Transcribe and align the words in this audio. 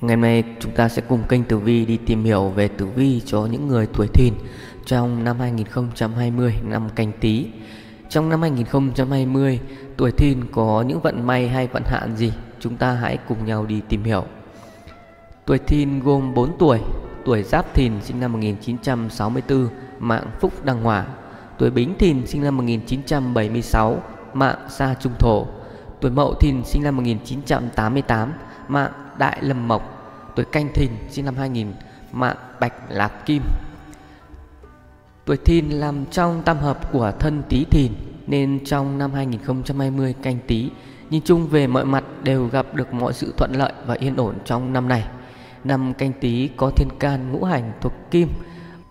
Ngày 0.00 0.16
hôm 0.16 0.22
nay 0.22 0.44
chúng 0.60 0.72
ta 0.72 0.88
sẽ 0.88 1.02
cùng 1.08 1.22
kênh 1.28 1.44
Tử 1.44 1.58
Vi 1.58 1.84
đi 1.86 1.96
tìm 1.96 2.24
hiểu 2.24 2.48
về 2.48 2.68
Tử 2.68 2.86
Vi 2.86 3.20
cho 3.20 3.46
những 3.50 3.68
người 3.68 3.86
tuổi 3.86 4.06
thìn 4.14 4.34
trong 4.86 5.24
năm 5.24 5.40
2020 5.40 6.54
năm 6.64 6.88
canh 6.94 7.12
tí. 7.20 7.46
Trong 8.08 8.28
năm 8.28 8.42
2020, 8.42 9.60
tuổi 9.96 10.12
thìn 10.12 10.44
có 10.52 10.84
những 10.88 11.00
vận 11.00 11.26
may 11.26 11.48
hay 11.48 11.66
vận 11.66 11.82
hạn 11.86 12.16
gì? 12.16 12.32
Chúng 12.60 12.76
ta 12.76 12.92
hãy 12.92 13.18
cùng 13.28 13.44
nhau 13.44 13.66
đi 13.66 13.80
tìm 13.88 14.04
hiểu. 14.04 14.24
Tuổi 15.44 15.58
thìn 15.58 16.00
gồm 16.00 16.34
4 16.34 16.58
tuổi, 16.58 16.80
tuổi 17.24 17.42
Giáp 17.42 17.74
Thìn 17.74 17.92
sinh 18.02 18.20
năm 18.20 18.32
1964, 18.32 19.68
mạng 19.98 20.26
Phúc 20.40 20.64
Đăng 20.64 20.82
Hỏa. 20.82 21.06
Tuổi 21.58 21.70
Bính 21.70 21.94
Thìn 21.98 22.26
sinh 22.26 22.42
năm 22.42 22.56
1976, 22.56 24.02
mạng 24.34 24.58
Sa 24.68 24.94
Trung 25.00 25.12
Thổ. 25.18 25.46
Tuổi 26.00 26.10
Mậu 26.10 26.34
Thìn 26.34 26.64
sinh 26.64 26.82
năm 26.82 26.96
1988, 26.96 28.32
mạng 28.68 28.92
Đại 29.18 29.38
Lâm 29.40 29.68
Mộc. 29.68 29.82
Tuổi 30.36 30.44
Canh 30.44 30.68
Thìn 30.74 30.90
sinh 31.10 31.24
năm 31.24 31.36
2000, 31.36 31.72
mạng 32.12 32.36
Bạch 32.60 32.72
Lạp 32.88 33.26
Kim. 33.26 33.42
Tuổi 35.24 35.36
Thìn 35.36 35.70
làm 35.70 36.06
trong 36.06 36.42
tam 36.42 36.58
hợp 36.58 36.92
của 36.92 37.12
thân 37.18 37.42
Tý 37.48 37.64
Thìn 37.64 37.92
nên 38.26 38.64
trong 38.64 38.98
năm 38.98 39.12
2020 39.12 40.14
canh 40.22 40.38
Tý 40.46 40.70
nhìn 41.10 41.22
chung 41.24 41.48
về 41.48 41.66
mọi 41.66 41.84
mặt 41.84 42.04
đều 42.22 42.46
gặp 42.46 42.74
được 42.74 42.94
mọi 42.94 43.12
sự 43.12 43.34
thuận 43.36 43.52
lợi 43.52 43.72
và 43.86 43.94
yên 43.94 44.16
ổn 44.16 44.34
trong 44.44 44.72
năm 44.72 44.88
này. 44.88 45.04
Năm 45.64 45.94
canh 45.94 46.12
Tý 46.20 46.48
có 46.56 46.70
thiên 46.70 46.88
can 46.98 47.32
ngũ 47.32 47.44
hành 47.44 47.72
thuộc 47.80 47.92
kim, 48.10 48.28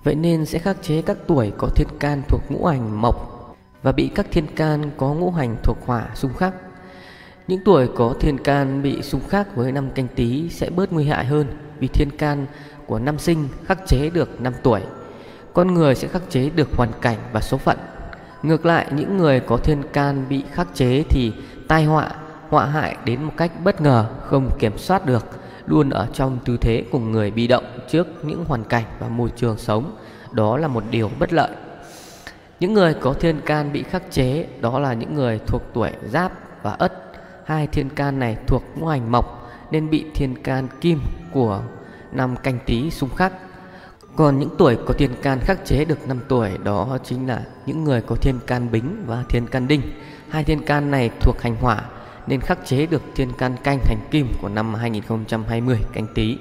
vậy 0.03 0.16
nên 0.16 0.45
sẽ 0.45 0.59
khắc 0.59 0.77
chế 0.81 1.02
các 1.02 1.17
tuổi 1.27 1.52
có 1.57 1.69
thiên 1.75 1.88
can 1.99 2.21
thuộc 2.27 2.41
ngũ 2.49 2.66
hành 2.66 3.02
mộc 3.02 3.35
và 3.83 3.91
bị 3.91 4.11
các 4.16 4.25
thiên 4.31 4.47
can 4.55 4.91
có 4.97 5.13
ngũ 5.13 5.31
hành 5.31 5.55
thuộc 5.63 5.77
hỏa 5.85 6.07
xung 6.16 6.33
khắc. 6.33 6.53
Những 7.48 7.59
tuổi 7.66 7.88
có 7.95 8.13
thiên 8.20 8.38
can 8.38 8.81
bị 8.81 9.02
xung 9.02 9.22
khắc 9.27 9.55
với 9.55 9.72
năm 9.72 9.90
canh 9.90 10.08
Tý 10.16 10.49
sẽ 10.49 10.70
bớt 10.70 10.94
nguy 10.94 11.05
hại 11.05 11.26
hơn 11.26 11.48
vì 11.80 11.88
thiên 11.88 12.09
can 12.17 12.45
của 12.86 12.99
năm 12.99 13.20
sinh 13.20 13.48
khắc 13.66 13.88
chế 13.88 14.09
được 14.09 14.41
năm 14.41 14.53
tuổi. 14.63 14.81
Con 15.53 15.73
người 15.73 15.95
sẽ 15.95 16.08
khắc 16.08 16.22
chế 16.30 16.50
được 16.50 16.69
hoàn 16.78 16.89
cảnh 17.02 17.17
và 17.31 17.42
số 17.42 17.58
phận. 17.58 17.78
Ngược 18.44 18.66
lại 18.66 18.88
những 18.92 19.17
người 19.17 19.39
có 19.39 19.58
thiên 19.58 19.84
can 19.94 20.25
bị 20.30 20.44
khắc 20.52 20.67
chế 20.73 21.03
thì 21.09 21.34
tai 21.67 21.84
họa, 21.86 22.11
họa 22.50 22.66
hại 22.66 22.97
đến 23.06 23.23
một 23.23 23.34
cách 23.38 23.52
bất 23.64 23.81
ngờ, 23.81 24.06
không 24.22 24.50
kiểm 24.59 24.78
soát 24.78 25.06
được, 25.06 25.25
luôn 25.67 25.89
ở 25.89 26.08
trong 26.14 26.38
tư 26.45 26.58
thế 26.58 26.84
của 26.91 27.00
người 27.00 27.31
bị 27.31 27.47
động 27.47 27.66
trước 27.89 28.08
những 28.25 28.45
hoàn 28.45 28.64
cảnh 28.64 28.84
và 29.00 29.08
môi 29.08 29.30
trường 29.36 29.58
sống. 29.58 29.95
Đó 30.31 30.58
là 30.58 30.67
một 30.67 30.84
điều 30.91 31.12
bất 31.19 31.34
lợi. 31.34 31.50
Những 32.59 32.73
người 32.73 32.94
có 32.94 33.14
thiên 33.14 33.41
can 33.41 33.72
bị 33.72 33.84
khắc 33.84 34.12
chế 34.12 34.47
đó 34.62 34.80
là 34.80 34.94
những 34.94 35.16
người 35.16 35.39
thuộc 35.47 35.62
tuổi 35.73 35.91
giáp 36.12 36.31
và 36.64 36.72
ất. 36.72 37.05
Hai 37.45 37.67
thiên 37.67 37.89
can 37.89 38.19
này 38.19 38.38
thuộc 38.47 38.63
ngũ 38.75 38.88
hành 38.88 39.11
mộc 39.11 39.51
nên 39.71 39.89
bị 39.89 40.05
thiên 40.15 40.43
can 40.43 40.67
kim 40.81 40.99
của 41.31 41.61
năm 42.11 42.35
canh 42.43 42.59
tí 42.65 42.91
xung 42.91 43.09
khắc. 43.15 43.33
Còn 44.15 44.39
những 44.39 44.49
tuổi 44.57 44.77
có 44.85 44.93
thiên 44.93 45.11
can 45.21 45.39
khắc 45.39 45.66
chế 45.66 45.85
được 45.85 46.07
5 46.07 46.19
tuổi 46.27 46.49
đó 46.63 46.97
chính 47.03 47.27
là 47.27 47.43
những 47.66 47.83
người 47.83 48.01
có 48.01 48.16
thiên 48.16 48.39
can 48.47 48.71
bính 48.71 49.03
và 49.07 49.23
thiên 49.29 49.47
can 49.47 49.67
đinh. 49.67 49.81
Hai 50.29 50.43
thiên 50.43 50.66
can 50.66 50.91
này 50.91 51.09
thuộc 51.19 51.41
hành 51.41 51.55
hỏa 51.55 51.81
nên 52.27 52.41
khắc 52.41 52.66
chế 52.66 52.85
được 52.85 53.01
thiên 53.16 53.31
can 53.38 53.55
canh 53.63 53.79
hành 53.85 53.99
kim 54.11 54.27
của 54.41 54.49
năm 54.49 54.73
2020 54.73 55.79
canh 55.93 56.07
tí. 56.16 56.38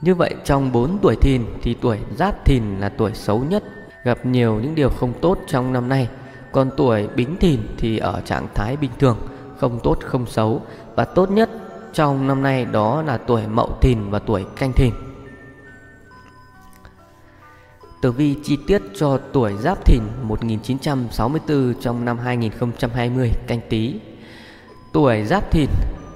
Như 0.00 0.14
vậy 0.14 0.34
trong 0.44 0.72
4 0.72 0.98
tuổi 1.02 1.16
thìn 1.20 1.44
thì 1.62 1.76
tuổi 1.80 1.98
giáp 2.16 2.44
thìn 2.44 2.62
là 2.80 2.88
tuổi 2.88 3.14
xấu 3.14 3.44
nhất, 3.44 3.64
gặp 4.04 4.26
nhiều 4.26 4.60
những 4.62 4.74
điều 4.74 4.90
không 4.90 5.12
tốt 5.20 5.38
trong 5.46 5.72
năm 5.72 5.88
nay. 5.88 6.08
Còn 6.52 6.70
tuổi 6.76 7.08
bính 7.16 7.36
thìn 7.36 7.60
thì 7.78 7.98
ở 7.98 8.22
trạng 8.24 8.46
thái 8.54 8.76
bình 8.76 8.90
thường, 8.98 9.18
không 9.58 9.80
tốt 9.82 9.98
không 10.04 10.26
xấu 10.26 10.62
và 10.94 11.04
tốt 11.04 11.30
nhất 11.30 11.50
trong 11.92 12.26
năm 12.26 12.42
nay 12.42 12.64
đó 12.64 13.02
là 13.02 13.18
tuổi 13.18 13.46
mậu 13.46 13.78
thìn 13.80 14.10
và 14.10 14.18
tuổi 14.18 14.46
canh 14.56 14.72
thìn. 14.72 14.94
Tử 18.00 18.12
vi 18.12 18.36
chi 18.44 18.58
tiết 18.66 18.82
cho 18.94 19.18
tuổi 19.32 19.54
Giáp 19.56 19.84
Thìn 19.84 20.02
1964 20.22 21.74
trong 21.80 22.04
năm 22.04 22.18
2020 22.18 23.32
canh 23.46 23.60
tí. 23.68 23.94
Tuổi 24.92 25.24
Giáp 25.24 25.50
Thìn, 25.50 25.68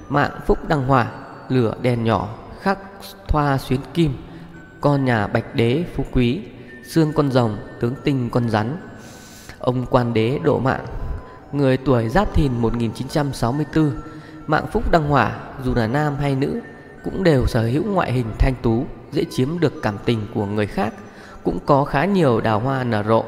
mạng 0.09 0.31
Phúc 0.45 0.57
Đăng 0.67 0.87
Hỏa, 0.87 1.11
lửa 1.49 1.75
đèn 1.81 2.03
nhỏ, 2.03 2.35
khắc 2.61 2.79
thoa 3.27 3.57
xuyến 3.57 3.79
kim, 3.93 4.13
con 4.81 5.05
nhà 5.05 5.27
Bạch 5.27 5.55
Đế 5.55 5.85
phú 5.95 6.05
quý, 6.11 6.41
xương 6.85 7.13
con 7.15 7.31
rồng, 7.31 7.57
tướng 7.79 7.95
tinh 8.03 8.29
con 8.29 8.49
rắn. 8.49 8.77
Ông 9.59 9.85
quan 9.85 10.13
đế 10.13 10.39
độ 10.43 10.59
mạng, 10.59 10.85
người 11.53 11.77
tuổi 11.77 12.09
Giáp 12.09 12.33
Thìn 12.33 12.51
1964, 12.57 13.91
mạng 14.47 14.65
Phúc 14.71 14.91
Đăng 14.91 15.09
Hỏa 15.09 15.37
dù 15.63 15.75
là 15.75 15.87
nam 15.87 16.15
hay 16.15 16.35
nữ 16.35 16.59
cũng 17.03 17.23
đều 17.23 17.45
sở 17.45 17.63
hữu 17.63 17.83
ngoại 17.83 18.11
hình 18.11 18.25
thanh 18.39 18.53
tú, 18.61 18.85
dễ 19.11 19.23
chiếm 19.31 19.59
được 19.59 19.73
cảm 19.81 19.97
tình 20.05 20.19
của 20.33 20.45
người 20.45 20.67
khác 20.67 20.93
cũng 21.43 21.59
có 21.65 21.83
khá 21.83 22.05
nhiều 22.05 22.41
đào 22.41 22.59
hoa 22.59 22.83
nở 22.83 23.03
rộ. 23.07 23.23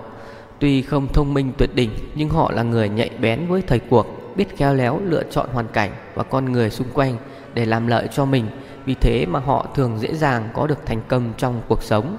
Tuy 0.60 0.82
không 0.82 1.08
thông 1.14 1.34
minh 1.34 1.52
tuyệt 1.58 1.70
đỉnh 1.76 1.92
nhưng 2.16 2.30
họ 2.30 2.52
là 2.52 2.64
người 2.64 2.90
nhạy 2.90 3.10
bén 3.22 3.48
với 3.48 3.62
thời 3.62 3.80
cuộc, 3.80 4.08
biết 4.36 4.58
khéo 4.58 4.74
léo 4.74 5.00
lựa 5.04 5.24
chọn 5.24 5.50
hoàn 5.54 5.68
cảnh 5.68 5.92
và 6.16 6.24
con 6.24 6.52
người 6.52 6.70
xung 6.70 6.88
quanh 6.94 7.18
để 7.54 7.66
làm 7.66 7.88
lợi 7.88 8.08
cho 8.14 8.26
mình. 8.26 8.46
Vì 8.86 8.94
thế 8.94 9.26
mà 9.26 9.40
họ 9.40 9.68
thường 9.76 10.00
dễ 10.00 10.16
dàng 10.16 10.50
có 10.54 10.68
được 10.68 10.86
thành 10.86 11.02
công 11.08 11.34
trong 11.38 11.62
cuộc 11.68 11.84
sống. 11.84 12.18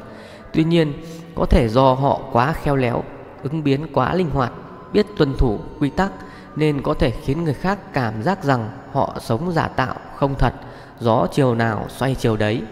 Tuy 0.52 0.64
nhiên, 0.64 0.92
có 1.34 1.46
thể 1.50 1.68
do 1.68 1.94
họ 1.94 2.20
quá 2.32 2.52
khéo 2.52 2.76
léo, 2.76 3.04
ứng 3.42 3.64
biến 3.64 3.86
quá 3.92 4.14
linh 4.14 4.30
hoạt, 4.30 4.52
biết 4.92 5.06
tuân 5.16 5.34
thủ 5.38 5.58
quy 5.80 5.90
tắc 5.90 6.12
nên 6.56 6.82
có 6.82 6.94
thể 6.94 7.10
khiến 7.10 7.44
người 7.44 7.54
khác 7.54 7.78
cảm 7.92 8.22
giác 8.22 8.44
rằng 8.44 8.70
họ 8.92 9.16
sống 9.20 9.52
giả 9.52 9.68
tạo, 9.68 9.94
không 10.16 10.34
thật, 10.38 10.54
gió 11.00 11.26
chiều 11.32 11.54
nào 11.54 11.86
xoay 11.88 12.14
chiều 12.14 12.36
đấy. 12.36 12.62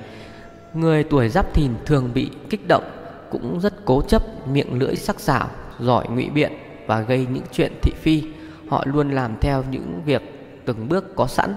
Người 0.75 1.05
tuổi 1.05 1.29
giáp 1.29 1.55
thìn 1.55 1.71
thường 1.87 2.11
bị 2.15 2.31
kích 2.51 2.69
động 2.69 2.85
cũng 3.31 3.61
rất 3.61 3.75
cố 3.85 4.03
chấp, 4.03 4.49
miệng 4.49 4.79
lưỡi 4.79 4.97
sắc 4.97 5.21
sảo, 5.21 5.49
giỏi 5.79 6.09
ngụy 6.09 6.29
biện 6.29 6.53
và 6.87 7.01
gây 7.01 7.27
những 7.31 7.45
chuyện 7.53 7.73
thị 7.83 7.93
phi. 8.03 8.23
Họ 8.69 8.85
luôn 8.87 9.11
làm 9.11 9.37
theo 9.41 9.65
những 9.71 10.03
việc 10.05 10.23
từng 10.67 10.89
bước 10.89 11.17
có 11.17 11.27
sẵn, 11.27 11.55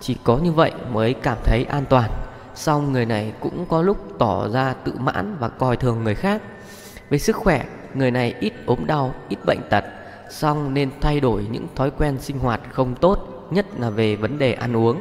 chỉ 0.00 0.16
có 0.24 0.36
như 0.36 0.52
vậy 0.52 0.72
mới 0.92 1.14
cảm 1.14 1.38
thấy 1.44 1.64
an 1.64 1.84
toàn. 1.90 2.10
Song 2.54 2.92
người 2.92 3.06
này 3.06 3.32
cũng 3.40 3.66
có 3.68 3.82
lúc 3.82 4.18
tỏ 4.18 4.48
ra 4.48 4.74
tự 4.84 4.92
mãn 4.98 5.36
và 5.40 5.48
coi 5.48 5.76
thường 5.76 6.04
người 6.04 6.14
khác. 6.14 6.42
Về 7.10 7.18
sức 7.18 7.36
khỏe, 7.36 7.64
người 7.94 8.10
này 8.10 8.34
ít 8.40 8.52
ốm 8.66 8.86
đau, 8.86 9.14
ít 9.28 9.38
bệnh 9.46 9.60
tật, 9.70 9.84
song 10.30 10.74
nên 10.74 10.90
thay 11.00 11.20
đổi 11.20 11.46
những 11.50 11.66
thói 11.74 11.90
quen 11.90 12.18
sinh 12.20 12.38
hoạt 12.38 12.60
không 12.72 12.94
tốt, 12.94 13.48
nhất 13.50 13.66
là 13.78 13.90
về 13.90 14.16
vấn 14.16 14.38
đề 14.38 14.52
ăn 14.52 14.76
uống. 14.76 15.00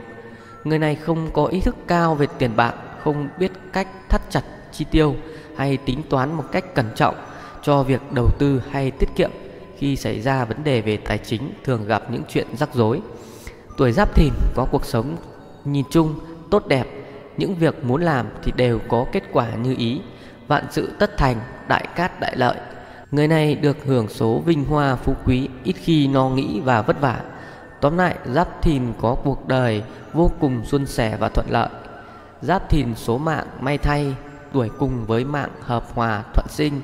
Người 0.63 0.79
này 0.79 0.95
không 0.95 1.29
có 1.33 1.45
ý 1.45 1.61
thức 1.61 1.75
cao 1.87 2.15
về 2.15 2.27
tiền 2.37 2.51
bạc, 2.55 2.75
không 3.03 3.27
biết 3.39 3.51
cách 3.73 3.87
thắt 4.09 4.21
chặt 4.29 4.43
chi 4.71 4.85
tiêu, 4.91 5.15
hay 5.55 5.77
tính 5.77 6.01
toán 6.09 6.33
một 6.33 6.43
cách 6.51 6.75
cẩn 6.75 6.85
trọng 6.95 7.15
cho 7.61 7.83
việc 7.83 8.01
đầu 8.11 8.29
tư 8.39 8.61
hay 8.71 8.91
tiết 8.91 9.09
kiệm 9.15 9.31
khi 9.77 9.95
xảy 9.95 10.21
ra 10.21 10.45
vấn 10.45 10.63
đề 10.63 10.81
về 10.81 10.97
tài 10.97 11.17
chính 11.17 11.53
thường 11.63 11.87
gặp 11.87 12.11
những 12.11 12.23
chuyện 12.29 12.47
rắc 12.57 12.73
rối. 12.73 13.01
Tuổi 13.77 13.91
Giáp 13.91 14.15
Thìn 14.15 14.33
có 14.55 14.67
cuộc 14.71 14.85
sống 14.85 15.15
nhìn 15.65 15.85
chung 15.91 16.19
tốt 16.51 16.67
đẹp, 16.67 16.87
những 17.37 17.55
việc 17.55 17.83
muốn 17.83 18.01
làm 18.01 18.25
thì 18.43 18.51
đều 18.55 18.79
có 18.87 19.05
kết 19.11 19.23
quả 19.31 19.55
như 19.55 19.75
ý, 19.77 20.01
vạn 20.47 20.65
sự 20.71 20.91
tất 20.99 21.17
thành, 21.17 21.37
đại 21.67 21.87
cát 21.95 22.19
đại 22.19 22.35
lợi. 22.35 22.55
Người 23.13 23.27
này 23.27 23.55
được 23.55 23.77
hưởng 23.85 24.07
số 24.09 24.39
vinh 24.39 24.65
hoa 24.65 24.95
phú 24.95 25.15
quý, 25.25 25.49
ít 25.63 25.73
khi 25.73 26.07
no 26.07 26.29
nghĩ 26.29 26.59
và 26.59 26.81
vất 26.81 27.01
vả. 27.01 27.21
Tóm 27.81 27.97
lại, 27.97 28.15
Giáp 28.25 28.61
Thìn 28.61 28.93
có 29.01 29.15
cuộc 29.23 29.47
đời 29.47 29.83
vô 30.13 30.31
cùng 30.39 30.65
xuân 30.65 30.85
sẻ 30.85 31.17
và 31.19 31.29
thuận 31.29 31.49
lợi. 31.49 31.69
Giáp 32.41 32.69
Thìn 32.69 32.95
số 32.95 33.17
mạng 33.17 33.47
may 33.59 33.77
thay 33.77 34.15
tuổi 34.53 34.69
cùng 34.79 35.05
với 35.05 35.25
mạng 35.25 35.49
hợp 35.61 35.85
hòa 35.93 36.23
thuận 36.33 36.47
sinh 36.49 36.81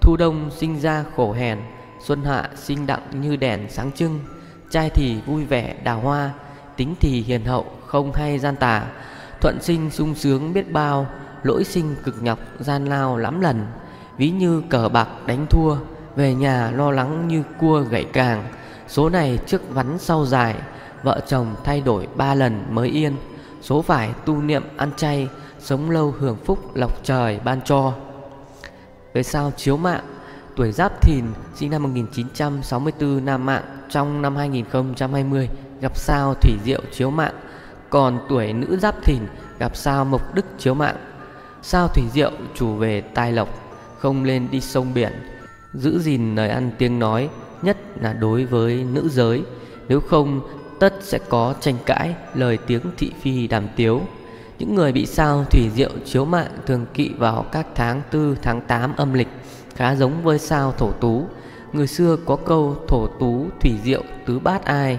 thu 0.00 0.16
đông 0.16 0.50
sinh 0.56 0.80
ra 0.80 1.04
khổ 1.16 1.32
hèn 1.32 1.58
xuân 2.04 2.24
hạ 2.24 2.50
sinh 2.56 2.86
đặng 2.86 3.20
như 3.20 3.36
đèn 3.36 3.66
sáng 3.68 3.92
trưng 3.92 4.20
trai 4.70 4.90
thì 4.90 5.20
vui 5.26 5.44
vẻ 5.44 5.76
đào 5.84 6.00
hoa 6.00 6.30
tính 6.76 6.94
thì 7.00 7.22
hiền 7.22 7.44
hậu 7.44 7.66
không 7.86 8.12
hay 8.12 8.38
gian 8.38 8.56
tà 8.56 8.86
thuận 9.40 9.58
sinh 9.62 9.90
sung 9.90 10.14
sướng 10.14 10.52
biết 10.52 10.72
bao 10.72 11.06
lỗi 11.42 11.64
sinh 11.64 11.96
cực 12.04 12.22
nhọc 12.22 12.38
gian 12.58 12.84
lao 12.84 13.16
lắm 13.16 13.40
lần 13.40 13.66
ví 14.16 14.30
như 14.30 14.62
cờ 14.70 14.88
bạc 14.88 15.08
đánh 15.26 15.46
thua 15.50 15.76
về 16.16 16.34
nhà 16.34 16.70
lo 16.70 16.90
lắng 16.90 17.28
như 17.28 17.42
cua 17.60 17.80
gãy 17.80 18.06
càng 18.12 18.44
số 18.88 19.08
này 19.08 19.38
trước 19.46 19.70
vắn 19.70 19.98
sau 19.98 20.26
dài 20.26 20.54
vợ 21.02 21.20
chồng 21.26 21.54
thay 21.64 21.80
đổi 21.80 22.08
ba 22.16 22.34
lần 22.34 22.64
mới 22.70 22.88
yên 22.88 23.16
số 23.62 23.82
phải 23.82 24.10
tu 24.24 24.42
niệm 24.42 24.62
ăn 24.76 24.90
chay 24.96 25.28
sống 25.62 25.90
lâu 25.90 26.14
hưởng 26.18 26.36
phúc 26.44 26.76
lộc 26.76 27.04
trời 27.04 27.40
ban 27.44 27.60
cho. 27.64 27.92
Về 29.14 29.22
sao 29.22 29.52
chiếu 29.56 29.76
mạng, 29.76 30.04
tuổi 30.56 30.72
Giáp 30.72 31.02
Thìn 31.02 31.24
sinh 31.54 31.70
năm 31.70 31.82
1964 31.82 33.24
nam 33.24 33.46
mạng 33.46 33.62
trong 33.90 34.22
năm 34.22 34.36
2020 34.36 35.48
gặp 35.80 35.96
sao 35.96 36.34
thủy 36.34 36.52
diệu 36.64 36.80
chiếu 36.92 37.10
mạng, 37.10 37.34
còn 37.90 38.18
tuổi 38.28 38.52
nữ 38.52 38.76
Giáp 38.76 39.04
Thìn 39.04 39.22
gặp 39.58 39.76
sao 39.76 40.04
mộc 40.04 40.34
đức 40.34 40.46
chiếu 40.58 40.74
mạng. 40.74 40.96
Sao 41.62 41.88
thủy 41.88 42.04
diệu 42.12 42.30
chủ 42.54 42.74
về 42.74 43.00
tài 43.00 43.32
lộc, 43.32 43.48
không 44.02 44.24
lên 44.24 44.48
đi 44.50 44.60
sông 44.60 44.94
biển, 44.94 45.12
giữ 45.74 45.98
gìn 45.98 46.34
lời 46.34 46.48
ăn 46.48 46.70
tiếng 46.78 46.98
nói, 46.98 47.28
nhất 47.62 47.76
là 48.00 48.12
đối 48.12 48.44
với 48.44 48.84
nữ 48.92 49.08
giới, 49.08 49.42
nếu 49.88 50.00
không 50.00 50.40
tất 50.80 50.94
sẽ 51.00 51.18
có 51.28 51.54
tranh 51.60 51.74
cãi, 51.86 52.14
lời 52.34 52.58
tiếng 52.66 52.82
thị 52.98 53.12
phi 53.20 53.46
đàm 53.46 53.68
tiếu. 53.76 54.00
Những 54.58 54.74
người 54.74 54.92
bị 54.92 55.06
sao 55.06 55.44
thủy 55.50 55.70
diệu 55.74 55.90
chiếu 56.04 56.24
mạng 56.24 56.50
thường 56.66 56.86
kỵ 56.94 57.10
vào 57.18 57.42
các 57.52 57.66
tháng 57.74 58.02
4, 58.12 58.34
tháng 58.42 58.60
8 58.60 58.96
âm 58.96 59.12
lịch, 59.12 59.28
khá 59.74 59.94
giống 59.94 60.22
với 60.22 60.38
sao 60.38 60.72
thổ 60.78 60.90
tú. 60.92 61.26
Người 61.72 61.86
xưa 61.86 62.16
có 62.26 62.36
câu 62.36 62.76
thổ 62.88 63.06
tú 63.06 63.46
thủy 63.60 63.72
diệu 63.84 64.02
tứ 64.26 64.38
bát 64.38 64.64
ai. 64.64 64.98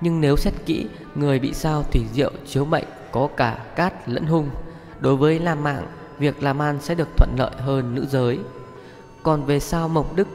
Nhưng 0.00 0.20
nếu 0.20 0.36
xét 0.36 0.54
kỹ, 0.66 0.86
người 1.14 1.38
bị 1.38 1.52
sao 1.52 1.82
thủy 1.92 2.02
diệu 2.12 2.32
chiếu 2.46 2.64
mệnh 2.64 2.86
có 3.12 3.28
cả 3.36 3.58
cát 3.76 4.08
lẫn 4.08 4.26
hung. 4.26 4.50
Đối 5.00 5.16
với 5.16 5.38
nam 5.38 5.62
Mạng, 5.62 5.86
việc 6.18 6.42
làm 6.42 6.62
ăn 6.62 6.78
sẽ 6.80 6.94
được 6.94 7.08
thuận 7.16 7.30
lợi 7.38 7.50
hơn 7.58 7.94
nữ 7.94 8.06
giới. 8.06 8.38
Còn 9.22 9.44
về 9.44 9.60
sao 9.60 9.88
Mộc 9.88 10.16
Đức 10.16 10.28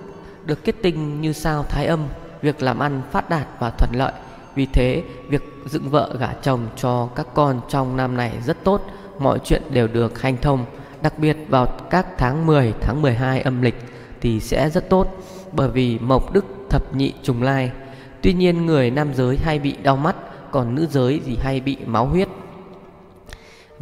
được 0.46 0.64
kết 0.64 0.76
tinh 0.82 1.22
như 1.22 1.34
sao 1.34 1.64
Thái 1.64 1.86
Âm, 1.86 2.00
việc 2.42 2.64
làm 2.64 2.80
ăn 2.80 3.02
phát 3.12 3.30
đạt 3.30 3.48
và 3.60 3.70
thuận 3.70 3.92
lợi. 3.94 4.14
Vì 4.56 4.66
thế, 4.66 5.04
việc 5.28 5.44
dựng 5.66 5.90
vợ 5.90 6.16
gả 6.20 6.34
chồng 6.42 6.68
cho 6.76 7.10
các 7.16 7.28
con 7.34 7.62
trong 7.70 7.98
năm 7.98 8.18
này 8.18 8.32
rất 8.46 8.64
tốt, 8.64 8.82
mọi 9.20 9.40
chuyện 9.44 9.62
đều 9.70 9.88
được 9.88 10.22
hanh 10.22 10.38
thông. 10.42 10.66
Đặc 11.02 11.20
biệt 11.20 11.38
vào 11.50 11.66
các 11.90 12.08
tháng 12.18 12.46
10, 12.46 12.74
tháng 12.82 13.02
12 13.02 13.42
âm 13.42 13.62
lịch 13.62 13.76
thì 14.22 14.40
sẽ 14.40 14.70
rất 14.70 14.90
tốt, 14.90 15.08
bởi 15.52 15.70
vì 15.70 16.00
Mộc 16.00 16.34
Đức 16.34 16.46
thập 16.70 16.96
nhị 16.96 17.14
trùng 17.24 17.44
lai. 17.44 17.72
Tuy 18.22 18.34
nhiên 18.34 18.66
người 18.66 18.92
nam 18.92 19.14
giới 19.14 19.38
hay 19.38 19.60
bị 19.60 19.76
đau 19.84 19.98
mắt, 19.98 20.16
còn 20.52 20.76
nữ 20.76 20.88
giới 20.92 21.22
thì 21.26 21.38
hay 21.42 21.60
bị 21.60 21.78
máu 21.86 22.06
huyết. 22.06 22.28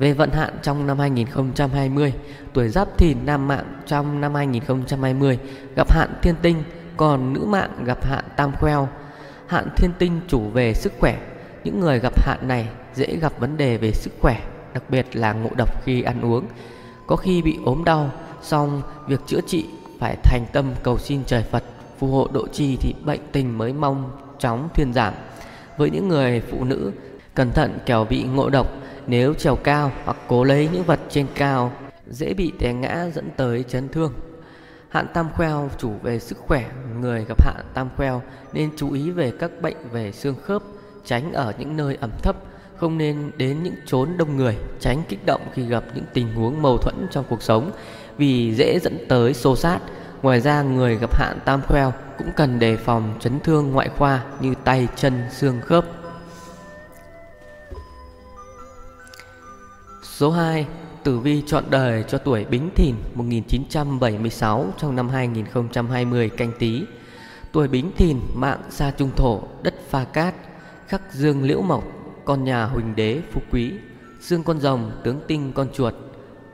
Về 0.02 0.14
vận 0.14 0.32
hạn 0.32 0.54
trong 0.62 0.88
năm 0.88 1.00
2020, 1.00 2.14
tuổi 2.54 2.70
Giáp 2.70 2.98
Thìn 2.98 3.18
nam 3.26 3.48
mạng 3.48 3.66
trong 3.86 4.22
năm 4.22 4.36
2020 4.36 5.40
gặp 5.76 5.92
hạn 5.92 6.14
thiên 6.22 6.36
tinh, 6.42 6.64
còn 6.98 7.34
nữ 7.34 7.46
mạng 7.46 7.84
gặp 7.86 8.06
hạn 8.06 8.24
tam 8.36 8.52
khoeo. 8.56 8.88
Hạn 9.48 9.68
thiên 9.76 9.92
tinh 10.00 10.22
chủ 10.28 10.40
về 10.40 10.74
sức 10.74 10.94
khỏe, 11.00 11.18
những 11.64 11.80
người 11.80 12.00
gặp 12.00 12.20
hạn 12.22 12.48
này 12.48 12.68
dễ 12.94 13.16
gặp 13.16 13.40
vấn 13.40 13.58
đề 13.58 13.78
về 13.78 13.92
sức 13.92 14.14
khỏe, 14.20 14.42
đặc 14.74 14.84
biệt 14.90 15.16
là 15.16 15.34
ngộ 15.34 15.50
độc 15.58 15.84
khi 15.84 16.02
ăn 16.02 16.22
uống. 16.22 16.46
Có 17.08 17.16
khi 17.16 17.42
bị 17.42 17.58
ốm 17.66 17.84
đau, 17.84 18.10
song 18.42 18.82
việc 19.08 19.20
chữa 19.28 19.42
trị 19.48 19.66
phải 20.00 20.16
thành 20.24 20.46
tâm 20.54 20.66
cầu 20.84 20.98
xin 20.98 21.24
trời 21.26 21.44
Phật 21.52 21.64
phù 22.00 22.08
hộ 22.08 22.28
độ 22.34 22.48
trì 22.48 22.76
thì 22.76 22.94
bệnh 23.06 23.22
tình 23.32 23.58
mới 23.58 23.74
mong 23.74 24.12
chóng 24.40 24.70
thuyên 24.76 24.94
giảm. 24.94 25.14
Với 25.78 25.90
những 25.90 26.08
người 26.08 26.42
phụ 26.52 26.64
nữ, 26.64 26.92
cẩn 27.36 27.52
thận 27.52 27.80
kẻo 27.86 28.06
bị 28.10 28.24
ngộ 28.24 28.50
độc 28.50 28.68
nếu 29.12 29.34
trèo 29.34 29.56
cao 29.56 29.92
hoặc 30.06 30.18
cố 30.28 30.44
lấy 30.44 30.70
những 30.74 30.84
vật 30.84 31.00
trên 31.10 31.28
cao 31.36 31.72
dễ 32.08 32.34
bị 32.34 32.52
té 32.60 32.74
ngã 32.74 33.10
dẫn 33.14 33.30
tới 33.38 33.64
chấn 33.68 33.90
thương. 33.90 34.14
Hạn 34.90 35.08
tam 35.14 35.30
khoeo 35.36 35.70
chủ 35.78 35.92
về 36.04 36.20
sức 36.20 36.38
khỏe, 36.38 36.66
người 37.02 37.26
gặp 37.30 37.44
hạn 37.44 37.66
tam 37.74 37.90
khoeo 37.98 38.22
nên 38.54 38.70
chú 38.78 38.92
ý 38.92 39.12
về 39.12 39.34
các 39.40 39.52
bệnh 39.62 39.76
về 39.92 40.12
xương 40.12 40.36
khớp, 40.44 40.62
tránh 41.06 41.34
ở 41.34 41.54
những 41.60 41.78
nơi 41.78 41.98
ẩm 42.02 42.12
thấp, 42.24 42.36
không 42.78 42.98
nên 42.98 43.32
đến 43.38 43.64
những 43.64 43.76
chốn 43.86 44.10
đông 44.18 44.38
người, 44.38 44.58
tránh 44.80 45.04
kích 45.10 45.26
động 45.26 45.42
khi 45.54 45.66
gặp 45.66 45.84
những 45.96 46.06
tình 46.14 46.34
huống 46.34 46.62
mâu 46.62 46.78
thuẫn 46.78 46.96
trong 47.12 47.26
cuộc 47.30 47.42
sống 47.42 47.72
vì 48.18 48.56
dễ 48.56 48.80
dẫn 48.80 48.98
tới 49.10 49.34
xô 49.34 49.56
xát. 49.56 49.82
Ngoài 50.22 50.42
ra 50.42 50.62
người 50.62 50.98
gặp 50.98 51.16
hạn 51.16 51.40
tam 51.46 51.62
khoeo 51.62 51.94
cũng 52.18 52.32
cần 52.36 52.60
đề 52.60 52.78
phòng 52.78 53.14
chấn 53.20 53.40
thương 53.40 53.72
ngoại 53.72 53.90
khoa 53.98 54.24
như 54.40 54.54
tay, 54.64 54.88
chân, 54.96 55.14
xương 55.32 55.62
khớp. 55.62 55.86
Số 60.22 60.32
2 60.32 60.68
Tử 61.04 61.20
vi 61.20 61.44
chọn 61.46 61.64
đời 61.70 62.04
cho 62.08 62.18
tuổi 62.18 62.46
Bính 62.46 62.70
Thìn 62.76 62.96
1976 63.14 64.66
trong 64.78 64.96
năm 64.96 65.10
2020 65.10 66.30
canh 66.30 66.52
tí. 66.60 66.84
Tuổi 67.52 67.68
Bính 67.68 67.92
Thìn, 67.98 68.20
mạng 68.36 68.62
xa 68.70 68.92
trung 68.98 69.12
thổ, 69.16 69.42
đất 69.64 69.74
pha 69.90 70.04
cát, 70.04 70.36
Khắc 70.88 71.14
dương 71.14 71.44
liễu 71.44 71.62
mộc, 71.62 71.84
con 72.26 72.44
nhà 72.44 72.66
huỳnh 72.66 72.96
đế, 72.96 73.22
phú 73.32 73.42
quý 73.52 73.74
Dương 74.20 74.44
con 74.44 74.60
rồng, 74.60 74.92
tướng 75.04 75.20
tinh, 75.28 75.52
con 75.56 75.68
chuột 75.74 75.94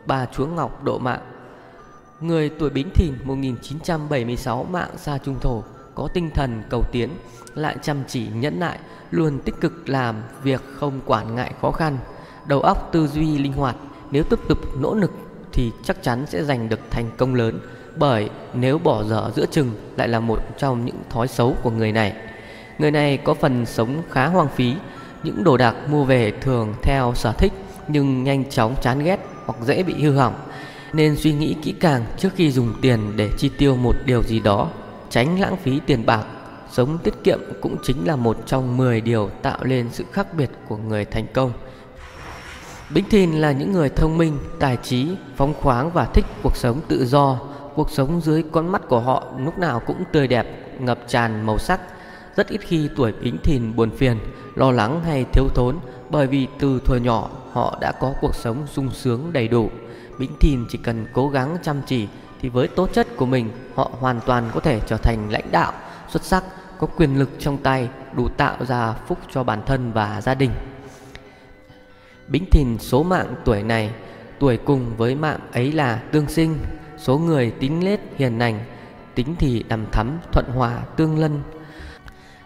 Bà 0.05 0.25
chúa 0.25 0.47
ngọc 0.47 0.83
độ 0.83 0.97
mạng. 0.99 1.21
Người 2.21 2.49
tuổi 2.49 2.69
Bính 2.69 2.89
Thìn 2.95 3.13
1976 3.23 4.63
mạng 4.63 4.89
xa 4.97 5.17
trung 5.17 5.39
thổ, 5.41 5.63
Có 5.95 6.07
tinh 6.13 6.29
thần 6.33 6.63
cầu 6.69 6.83
tiến, 6.91 7.09
Lại 7.55 7.77
chăm 7.81 7.97
chỉ 8.07 8.27
nhẫn 8.33 8.59
nại, 8.59 8.79
Luôn 9.11 9.39
tích 9.39 9.55
cực 9.61 9.89
làm 9.89 10.15
việc 10.43 10.61
không 10.75 11.01
quản 11.05 11.35
ngại 11.35 11.53
khó 11.61 11.71
khăn. 11.71 11.97
Đầu 12.47 12.61
óc 12.61 12.89
tư 12.91 13.07
duy 13.07 13.37
linh 13.37 13.53
hoạt, 13.53 13.75
Nếu 14.11 14.23
tiếp 14.23 14.39
tục 14.47 14.57
nỗ 14.79 14.95
lực 14.95 15.11
thì 15.53 15.71
chắc 15.83 16.03
chắn 16.03 16.25
sẽ 16.27 16.43
giành 16.43 16.69
được 16.69 16.79
thành 16.89 17.11
công 17.17 17.35
lớn, 17.35 17.59
Bởi 17.95 18.29
nếu 18.53 18.77
bỏ 18.77 19.03
dở 19.03 19.31
giữa 19.35 19.45
chừng 19.45 19.71
lại 19.97 20.07
là 20.07 20.19
một 20.19 20.39
trong 20.57 20.85
những 20.85 20.95
thói 21.09 21.27
xấu 21.27 21.55
của 21.63 21.71
người 21.71 21.91
này. 21.91 22.13
Người 22.79 22.91
này 22.91 23.17
có 23.17 23.33
phần 23.33 23.65
sống 23.65 24.01
khá 24.09 24.27
hoang 24.27 24.47
phí, 24.47 24.73
Những 25.23 25.43
đồ 25.43 25.57
đạc 25.57 25.75
mua 25.89 26.03
về 26.03 26.33
thường 26.41 26.73
theo 26.83 27.13
sở 27.15 27.31
thích 27.31 27.53
Nhưng 27.87 28.23
nhanh 28.23 28.49
chóng 28.49 28.75
chán 28.81 29.03
ghét 29.03 29.19
hoặc 29.45 29.59
dễ 29.65 29.83
bị 29.83 29.93
hư 29.93 30.11
hỏng, 30.11 30.35
Nên 30.93 31.15
suy 31.15 31.33
nghĩ 31.33 31.55
kỹ 31.61 31.73
càng 31.79 32.05
trước 32.17 32.29
khi 32.35 32.51
dùng 32.51 32.73
tiền 32.81 32.99
để 33.15 33.29
chi 33.37 33.49
tiêu 33.57 33.75
một 33.75 33.95
điều 34.05 34.23
gì 34.23 34.39
đó, 34.39 34.69
Tránh 35.09 35.39
lãng 35.39 35.57
phí 35.57 35.79
tiền 35.85 36.05
bạc. 36.05 36.25
Sống 36.71 36.97
tiết 37.03 37.13
kiệm 37.23 37.39
cũng 37.61 37.75
chính 37.83 38.07
là 38.07 38.15
một 38.15 38.37
trong 38.45 38.77
10 38.77 39.01
điều 39.01 39.29
tạo 39.41 39.63
nên 39.63 39.89
sự 39.91 40.03
khác 40.11 40.27
biệt 40.37 40.49
của 40.67 40.77
người 40.77 41.05
thành 41.05 41.25
công. 41.33 41.51
Bính 42.89 43.09
Thìn 43.09 43.31
là 43.31 43.51
những 43.51 43.71
người 43.71 43.89
thông 43.89 44.17
minh, 44.17 44.37
tài 44.59 44.77
trí, 44.77 45.07
phóng 45.35 45.53
khoáng 45.53 45.91
và 45.91 46.05
thích 46.05 46.25
cuộc 46.43 46.55
sống 46.55 46.81
tự 46.87 47.05
do. 47.05 47.39
Cuộc 47.75 47.91
sống 47.91 48.21
dưới 48.21 48.43
con 48.51 48.71
mắt 48.71 48.81
của 48.87 48.99
họ 48.99 49.23
lúc 49.37 49.57
nào 49.57 49.79
cũng 49.79 50.03
tươi 50.11 50.27
đẹp, 50.27 50.47
ngập 50.79 50.99
tràn 51.07 51.45
màu 51.45 51.57
sắc. 51.57 51.79
Rất 52.35 52.47
ít 52.47 52.61
khi 52.61 52.89
tuổi 52.95 53.13
Bính 53.21 53.37
Thìn 53.43 53.75
buồn 53.75 53.91
phiền, 53.91 54.17
lo 54.55 54.71
lắng 54.71 55.01
hay 55.03 55.25
thiếu 55.33 55.47
thốn 55.55 55.75
bởi 56.09 56.27
vì 56.27 56.47
từ 56.59 56.81
thuở 56.85 56.95
nhỏ 56.95 57.29
họ 57.51 57.77
đã 57.81 57.91
có 57.91 58.13
cuộc 58.21 58.35
sống 58.35 58.67
sung 58.67 58.89
sướng 58.91 59.33
đầy 59.33 59.47
đủ. 59.47 59.69
Bính 60.19 60.31
Thìn 60.39 60.65
chỉ 60.69 60.79
cần 60.83 61.05
cố 61.13 61.29
gắng 61.29 61.57
chăm 61.63 61.81
chỉ 61.87 62.07
thì 62.41 62.49
với 62.49 62.67
tố 62.67 62.87
chất 62.87 63.07
của 63.17 63.25
mình 63.25 63.51
họ 63.75 63.91
hoàn 63.99 64.19
toàn 64.25 64.49
có 64.53 64.59
thể 64.59 64.81
trở 64.87 64.97
thành 64.97 65.29
lãnh 65.31 65.51
đạo 65.51 65.73
xuất 66.09 66.23
sắc, 66.23 66.43
có 66.79 66.87
quyền 66.87 67.19
lực 67.19 67.29
trong 67.39 67.57
tay 67.57 67.89
đủ 68.13 68.29
tạo 68.29 68.65
ra 68.67 68.93
phúc 69.07 69.17
cho 69.31 69.43
bản 69.43 69.61
thân 69.65 69.91
và 69.91 70.21
gia 70.21 70.33
đình. 70.33 70.51
Bính 72.27 72.45
Thìn 72.51 72.77
số 72.79 73.03
mạng 73.03 73.35
tuổi 73.45 73.63
này, 73.63 73.91
Tuổi 74.39 74.57
cùng 74.57 74.97
với 74.97 75.15
mạng 75.15 75.39
ấy 75.53 75.71
là 75.71 75.99
tương 76.11 76.27
sinh. 76.27 76.57
Số 76.97 77.17
người 77.17 77.51
tính 77.51 77.85
lết 77.85 77.99
hiền 78.17 78.39
lành, 78.39 78.59
Tính 79.15 79.35
thì 79.39 79.63
đầm 79.67 79.85
thắm, 79.91 80.19
thuận 80.31 80.45
hòa, 80.45 80.79
tương 80.95 81.19
lân. 81.19 81.41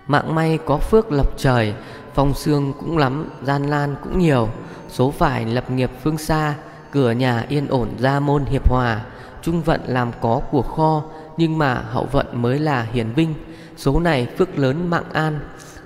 Mạng 0.07 0.35
may 0.35 0.59
có 0.65 0.77
phước 0.77 1.11
lộc 1.11 1.37
trời, 1.37 1.73
Phong 2.13 2.33
xương 2.33 2.73
cũng 2.79 2.97
lắm, 2.97 3.29
Gian 3.43 3.69
lan 3.69 3.95
cũng 4.03 4.19
nhiều. 4.19 4.49
Số 4.89 5.11
phải 5.11 5.45
lập 5.45 5.71
nghiệp 5.71 5.91
phương 6.03 6.17
xa, 6.17 6.55
Cửa 6.91 7.11
nhà 7.11 7.45
yên 7.49 7.67
ổn 7.67 7.89
gia 7.97 8.19
môn 8.19 8.45
hiệp 8.45 8.69
hòa. 8.69 9.05
Trung 9.41 9.61
vận 9.61 9.81
làm 9.85 10.11
có 10.21 10.41
của 10.51 10.61
kho, 10.61 11.03
Nhưng 11.37 11.57
mà 11.57 11.73
hậu 11.73 12.05
vận 12.05 12.41
mới 12.41 12.59
là 12.59 12.83
hiển 12.83 13.13
vinh. 13.13 13.33
Số 13.77 13.99
này 13.99 14.27
phước 14.37 14.59
lớn 14.59 14.89
mạng 14.89 15.09
an. 15.13 15.39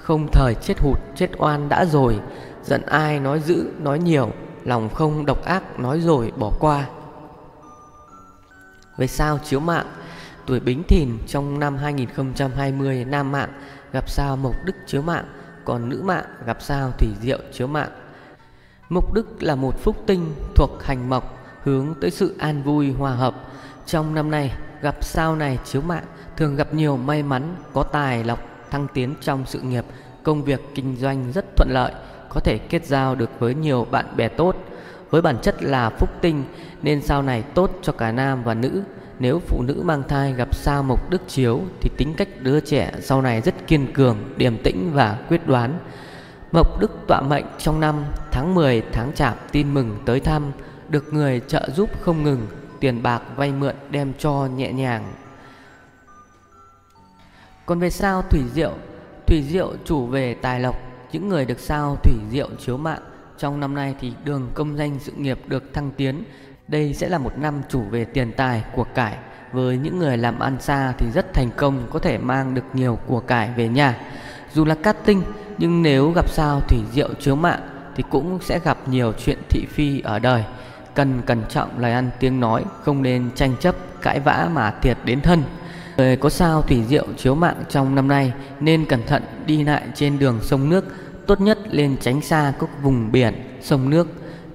Không 0.06 0.28
thời 0.32 0.56
chết 0.56 0.80
hụt, 0.80 0.98
chết 1.16 1.30
oan 1.38 1.70
đã 1.70 1.86
rồi. 1.86 2.20
Giận 2.64 2.82
ai 2.82 3.20
nói 3.20 3.40
dữ, 3.40 3.66
nói 3.80 4.00
nhiều, 4.00 4.32
Lòng 4.64 4.90
không 4.90 5.26
độc 5.26 5.46
ác 5.46 5.80
nói 5.80 6.00
rồi, 6.00 6.32
bỏ 6.38 6.52
qua. 6.60 6.86
Về 8.98 9.08
sao 9.08 9.40
chiếu 9.44 9.60
mạng? 9.60 9.86
Tuổi 10.46 10.60
Bính 10.60 10.84
Thìn 10.84 11.18
trong 11.28 11.60
năm 11.60 11.78
2020 11.78 13.06
Nam 13.06 13.32
mạng 13.32 13.50
gặp 13.94 14.10
sao 14.10 14.38
Mộc 14.38 14.56
Đức 14.66 14.74
chiếu 14.88 15.02
mạng, 15.02 15.26
Còn 15.66 15.90
nữ 15.90 16.02
mạng 16.04 16.26
gặp 16.46 16.62
sao 16.62 16.92
Thủy 16.98 17.10
Diệu 17.22 17.40
chiếu 17.54 17.68
mạng. 17.68 17.90
Mộc 18.90 19.14
Đức 19.14 19.44
là 19.44 19.56
một 19.56 19.80
phúc 19.80 19.96
tinh 20.08 20.34
thuộc 20.56 20.84
hành 20.84 21.10
mộc, 21.10 21.38
Hướng 21.64 21.94
tới 22.02 22.12
sự 22.12 22.36
an 22.40 22.64
vui, 22.64 22.92
hòa 22.92 23.12
hợp. 23.12 23.36
Trong 23.86 24.16
năm 24.16 24.32
nay, 24.32 24.54
gặp 24.82 25.04
sao 25.04 25.36
này 25.36 25.60
chiếu 25.66 25.82
mạng, 25.82 26.06
Thường 26.38 26.56
gặp 26.56 26.74
nhiều 26.74 26.98
may 26.98 27.24
mắn, 27.24 27.56
Có 27.74 27.84
tài, 27.84 28.24
lộc 28.24 28.55
thăng 28.72 28.88
tiến 28.94 29.14
trong 29.22 29.44
sự 29.46 29.60
nghiệp 29.60 29.86
Công 30.26 30.44
việc 30.44 30.62
kinh 30.76 30.96
doanh 30.96 31.32
rất 31.32 31.46
thuận 31.56 31.70
lợi 31.72 31.92
có 32.30 32.40
thể 32.40 32.58
kết 32.58 32.86
giao 32.86 33.16
được 33.16 33.30
với 33.40 33.56
nhiều 33.56 33.88
bạn 33.92 34.06
bè 34.18 34.28
tốt. 34.28 34.56
Với 35.10 35.22
bản 35.22 35.38
chất 35.42 35.64
là 35.64 35.90
phúc 35.90 36.10
tinh 36.22 36.44
nên 36.82 37.02
sao 37.02 37.22
này 37.22 37.42
tốt 37.42 37.72
cho 37.82 37.94
cả 37.94 38.12
nam 38.12 38.44
và 38.44 38.54
nữ. 38.54 38.84
Nếu 39.20 39.40
phụ 39.48 39.62
nữ 39.62 39.82
mang 39.86 40.04
thai 40.08 40.34
gặp 40.34 40.56
sao 40.56 40.84
mộc 40.84 41.10
đức 41.10 41.22
chiếu 41.28 41.62
thì 41.82 41.90
tính 41.98 42.14
cách 42.18 42.28
đứa 42.40 42.60
trẻ 42.60 42.92
sau 43.02 43.22
này 43.22 43.42
rất 43.42 43.68
kiên 43.68 43.94
cường, 43.94 44.18
điềm 44.38 44.58
tĩnh 44.64 44.92
và 44.94 45.20
quyết 45.30 45.48
đoán. 45.48 45.80
Mộc 46.52 46.80
đức 46.80 46.92
tọa 47.08 47.22
mệnh 47.22 47.46
trong 47.58 47.80
năm 47.80 48.04
tháng 48.32 48.56
10 48.56 48.82
tháng 48.92 49.14
chạp 49.14 49.52
tin 49.52 49.74
mừng 49.74 49.98
tới 50.06 50.20
thăm, 50.20 50.52
được 50.90 51.14
người 51.14 51.42
trợ 51.48 51.70
giúp 51.76 51.90
không 52.02 52.24
ngừng, 52.24 52.48
tiền 52.80 53.04
bạc 53.04 53.22
vay 53.36 53.52
mượn 53.52 53.76
đem 53.90 54.14
cho 54.20 54.48
nhẹ 54.56 54.74
nhàng. 54.74 55.14
Còn 57.66 57.80
về 57.80 57.90
sao 57.90 58.22
thủy 58.22 58.42
diệu, 58.54 58.72
thủy 59.28 59.44
diệu 59.50 59.74
chủ 59.86 60.06
về 60.06 60.34
tài 60.34 60.60
lộc 60.60 60.76
những 61.12 61.30
người 61.30 61.46
được 61.46 61.60
sao 61.60 61.98
thủy 62.04 62.14
diệu 62.32 62.50
chiếu 62.66 62.78
mạng 62.78 63.02
trong 63.38 63.60
năm 63.60 63.76
nay 63.76 63.96
thì 64.00 64.14
đường 64.24 64.50
công 64.54 64.78
danh 64.78 65.00
sự 65.00 65.12
nghiệp 65.12 65.40
được 65.48 65.74
thăng 65.74 65.92
tiến. 65.98 66.24
Đây 66.68 66.94
sẽ 66.94 67.10
là 67.10 67.18
một 67.18 67.38
năm 67.38 67.62
chủ 67.70 67.82
về 67.82 68.06
tiền 68.06 68.32
tài, 68.38 68.64
của 68.76 68.84
cải. 68.84 69.14
Với 69.52 69.78
những 69.78 70.00
người 70.00 70.18
làm 70.18 70.40
ăn 70.40 70.58
xa 70.60 70.94
thì 70.98 71.08
rất 71.14 71.34
thành 71.34 71.50
công 71.58 71.88
có 71.92 72.00
thể 72.00 72.18
mang 72.18 72.54
được 72.54 72.64
nhiều 72.74 73.00
của 73.08 73.20
cải 73.20 73.50
về 73.58 73.68
nhà. 73.68 73.98
Dù 74.54 74.66
là 74.66 74.76
cát 74.76 75.06
tinh 75.06 75.22
nhưng 75.58 75.84
nếu 75.84 76.12
gặp 76.12 76.30
sao 76.30 76.62
thủy 76.68 76.80
diệu 76.92 77.14
chiếu 77.20 77.36
mạng 77.36 77.60
thì 77.96 78.04
cũng 78.10 78.40
sẽ 78.42 78.60
gặp 78.60 78.78
nhiều 78.88 79.14
chuyện 79.26 79.38
thị 79.50 79.66
phi 79.70 80.00
ở 80.00 80.20
đời 80.20 80.44
Cần 80.94 81.22
cẩn 81.26 81.44
trọng 81.50 81.80
lời 81.80 81.92
ăn 81.92 82.10
tiếng 82.20 82.40
nói 82.40 82.64
Không 82.84 83.02
nên 83.02 83.30
tranh 83.36 83.56
chấp 83.60 83.76
cãi 84.02 84.20
vã 84.20 84.50
mà 84.54 84.72
thiệt 84.72 84.98
đến 85.06 85.22
thân 85.22 85.44
Người 85.98 86.16
có 86.16 86.30
sao 86.30 86.62
thủy 86.62 86.84
diệu 86.88 87.06
chiếu 87.18 87.36
mạng 87.36 87.64
trong 87.70 87.96
năm 87.96 88.08
nay 88.08 88.34
Nên 88.60 88.86
cẩn 88.86 89.04
thận 89.08 89.24
đi 89.46 89.64
lại 89.64 89.84
trên 89.96 90.20
đường 90.20 90.40
sông 90.42 90.70
nước 90.70 90.86
Tốt 91.28 91.42
nhất 91.42 91.60
nên 91.72 91.98
tránh 91.98 92.22
xa 92.22 92.54
các 92.60 92.70
vùng 92.82 93.12
biển, 93.12 93.60
sông 93.62 93.90
nước. 93.90 94.08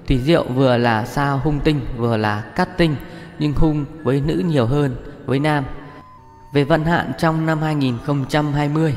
Thủy 0.07 0.19
diệu 0.23 0.43
vừa 0.43 0.77
là 0.77 1.05
sao 1.05 1.41
hung 1.43 1.59
tinh 1.59 1.81
vừa 1.97 2.17
là 2.17 2.41
cát 2.55 2.77
tinh 2.77 2.95
Nhưng 3.39 3.53
hung 3.53 3.85
với 4.03 4.21
nữ 4.21 4.43
nhiều 4.45 4.65
hơn 4.65 4.95
với 5.25 5.39
nam. 5.39 5.63
Về 6.53 6.63
vận 6.63 6.85
hạn 6.85 7.11
trong 7.17 7.45
năm 7.45 7.61
2020 7.61 8.93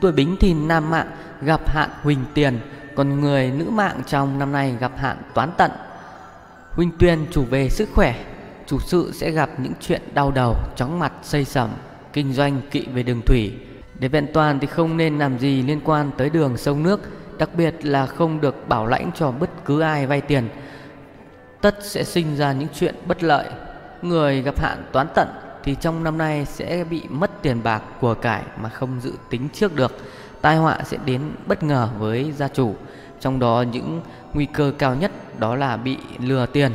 Tuổi 0.00 0.12
bính 0.12 0.36
thìn 0.40 0.68
nam 0.68 0.90
mạng 0.90 1.10
gặp 1.42 1.68
hạn 1.68 1.90
huỳnh 2.02 2.24
tiền 2.34 2.60
Còn 2.96 3.20
người 3.20 3.50
nữ 3.50 3.70
mạng 3.70 4.00
trong 4.06 4.38
năm 4.38 4.52
nay 4.52 4.74
gặp 4.80 4.92
hạn 4.96 5.16
toán 5.34 5.50
tận. 5.56 5.70
Huynh 6.70 6.90
tuyên 6.98 7.26
chủ 7.30 7.44
về 7.50 7.68
sức 7.68 7.88
khỏe 7.94 8.24
Chủ 8.66 8.78
sự 8.78 9.12
sẽ 9.14 9.30
gặp 9.30 9.50
những 9.58 9.72
chuyện 9.80 10.02
đau 10.14 10.30
đầu 10.30 10.56
Chóng 10.76 10.98
mặt 10.98 11.12
xây 11.22 11.44
sẩm. 11.44 11.70
Kinh 12.16 12.32
doanh 12.32 12.60
kỵ 12.70 12.86
về 12.94 13.02
đường 13.02 13.22
thủy. 13.26 13.52
Để 13.98 14.08
vẹn 14.08 14.26
toàn 14.32 14.58
thì 14.60 14.66
không 14.66 14.96
nên 14.96 15.18
làm 15.18 15.38
gì 15.38 15.62
liên 15.62 15.80
quan 15.84 16.10
tới 16.16 16.30
đường 16.30 16.56
sông 16.56 16.82
nước, 16.82 17.00
Đặc 17.38 17.50
biệt 17.56 17.74
là 17.82 18.06
không 18.06 18.40
được 18.40 18.68
bảo 18.68 18.86
lãnh 18.86 19.10
cho 19.14 19.30
bất 19.30 19.50
cứ 19.64 19.80
ai 19.80 20.06
vay 20.06 20.20
tiền. 20.20 20.48
Tất 21.60 21.78
sẽ 21.82 22.04
sinh 22.04 22.36
ra 22.36 22.52
những 22.52 22.68
chuyện 22.74 22.94
bất 23.06 23.22
lợi. 23.22 23.48
Người 24.02 24.42
gặp 24.42 24.60
hạn 24.60 24.84
toán 24.92 25.06
tận 25.14 25.28
Thì 25.64 25.76
trong 25.80 26.04
năm 26.04 26.18
nay 26.18 26.44
sẽ 26.44 26.84
bị 26.90 27.02
mất 27.08 27.42
tiền 27.42 27.62
bạc 27.62 27.82
của 28.00 28.14
cải 28.14 28.42
Mà 28.60 28.68
không 28.68 29.00
dự 29.00 29.12
tính 29.30 29.48
trước 29.52 29.76
được. 29.76 29.92
Tai 30.40 30.56
họa 30.56 30.78
sẽ 30.84 30.98
đến 31.04 31.20
bất 31.46 31.62
ngờ 31.62 31.88
với 31.98 32.32
gia 32.36 32.48
chủ. 32.48 32.74
Trong 33.20 33.38
đó 33.38 33.64
những 33.72 34.00
nguy 34.34 34.46
cơ 34.46 34.72
cao 34.78 34.94
nhất 34.94 35.12
đó 35.38 35.56
là 35.56 35.76
bị 35.76 35.98
lừa 36.20 36.46
tiền 36.46 36.72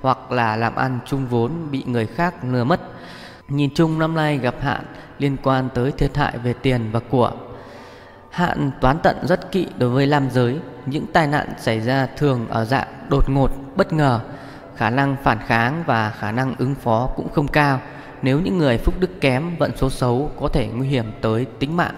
Hoặc 0.00 0.32
là 0.32 0.56
làm 0.56 0.74
ăn 0.74 0.98
chung 1.06 1.26
vốn 1.26 1.52
bị 1.70 1.84
người 1.86 2.06
khác 2.06 2.34
lừa 2.44 2.64
mất. 2.64 2.80
Nhìn 3.48 3.70
chung 3.74 3.98
năm 3.98 4.14
nay 4.14 4.38
gặp 4.38 4.54
hạn 4.60 4.84
liên 5.18 5.36
quan 5.42 5.68
tới 5.74 5.92
thiệt 5.92 6.16
hại 6.16 6.38
về 6.38 6.52
tiền 6.52 6.90
và 6.92 7.00
của. 7.00 7.32
Hạn 8.30 8.70
toán 8.80 8.98
tận 9.02 9.16
rất 9.22 9.52
kỵ 9.52 9.66
đối 9.78 9.90
với 9.90 10.06
nam 10.06 10.28
giới. 10.30 10.60
Những 10.86 11.06
tai 11.12 11.26
nạn 11.26 11.48
xảy 11.58 11.80
ra 11.80 12.08
thường 12.16 12.48
ở 12.48 12.64
dạng 12.64 12.88
đột 13.08 13.30
ngột, 13.30 13.50
bất 13.76 13.92
ngờ. 13.92 14.20
Khả 14.76 14.90
năng 14.90 15.16
phản 15.22 15.38
kháng 15.46 15.84
và 15.86 16.10
khả 16.10 16.32
năng 16.32 16.54
ứng 16.58 16.74
phó 16.74 17.08
cũng 17.16 17.28
không 17.32 17.48
cao. 17.48 17.80
Nếu 18.22 18.40
những 18.40 18.58
người 18.58 18.78
phúc 18.78 18.94
đức 19.00 19.20
kém, 19.20 19.56
vận 19.56 19.76
số 19.76 19.90
xấu 19.90 20.30
có 20.40 20.48
thể 20.48 20.66
nguy 20.66 20.88
hiểm 20.88 21.12
tới 21.20 21.46
tính 21.58 21.76
mạng. 21.76 21.94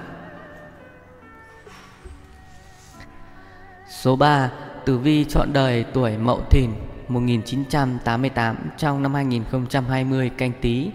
Số 3.90 4.16
3 4.16 4.50
Tử 4.84 4.98
vi 4.98 5.24
chọn 5.24 5.52
đời 5.52 5.84
tuổi 5.92 6.18
Mậu 6.18 6.40
Thìn 6.50 6.70
1988 7.08 8.56
trong 8.76 9.02
năm 9.02 9.14
2020 9.14 10.30
canh 10.38 10.52
tí. 10.60 10.90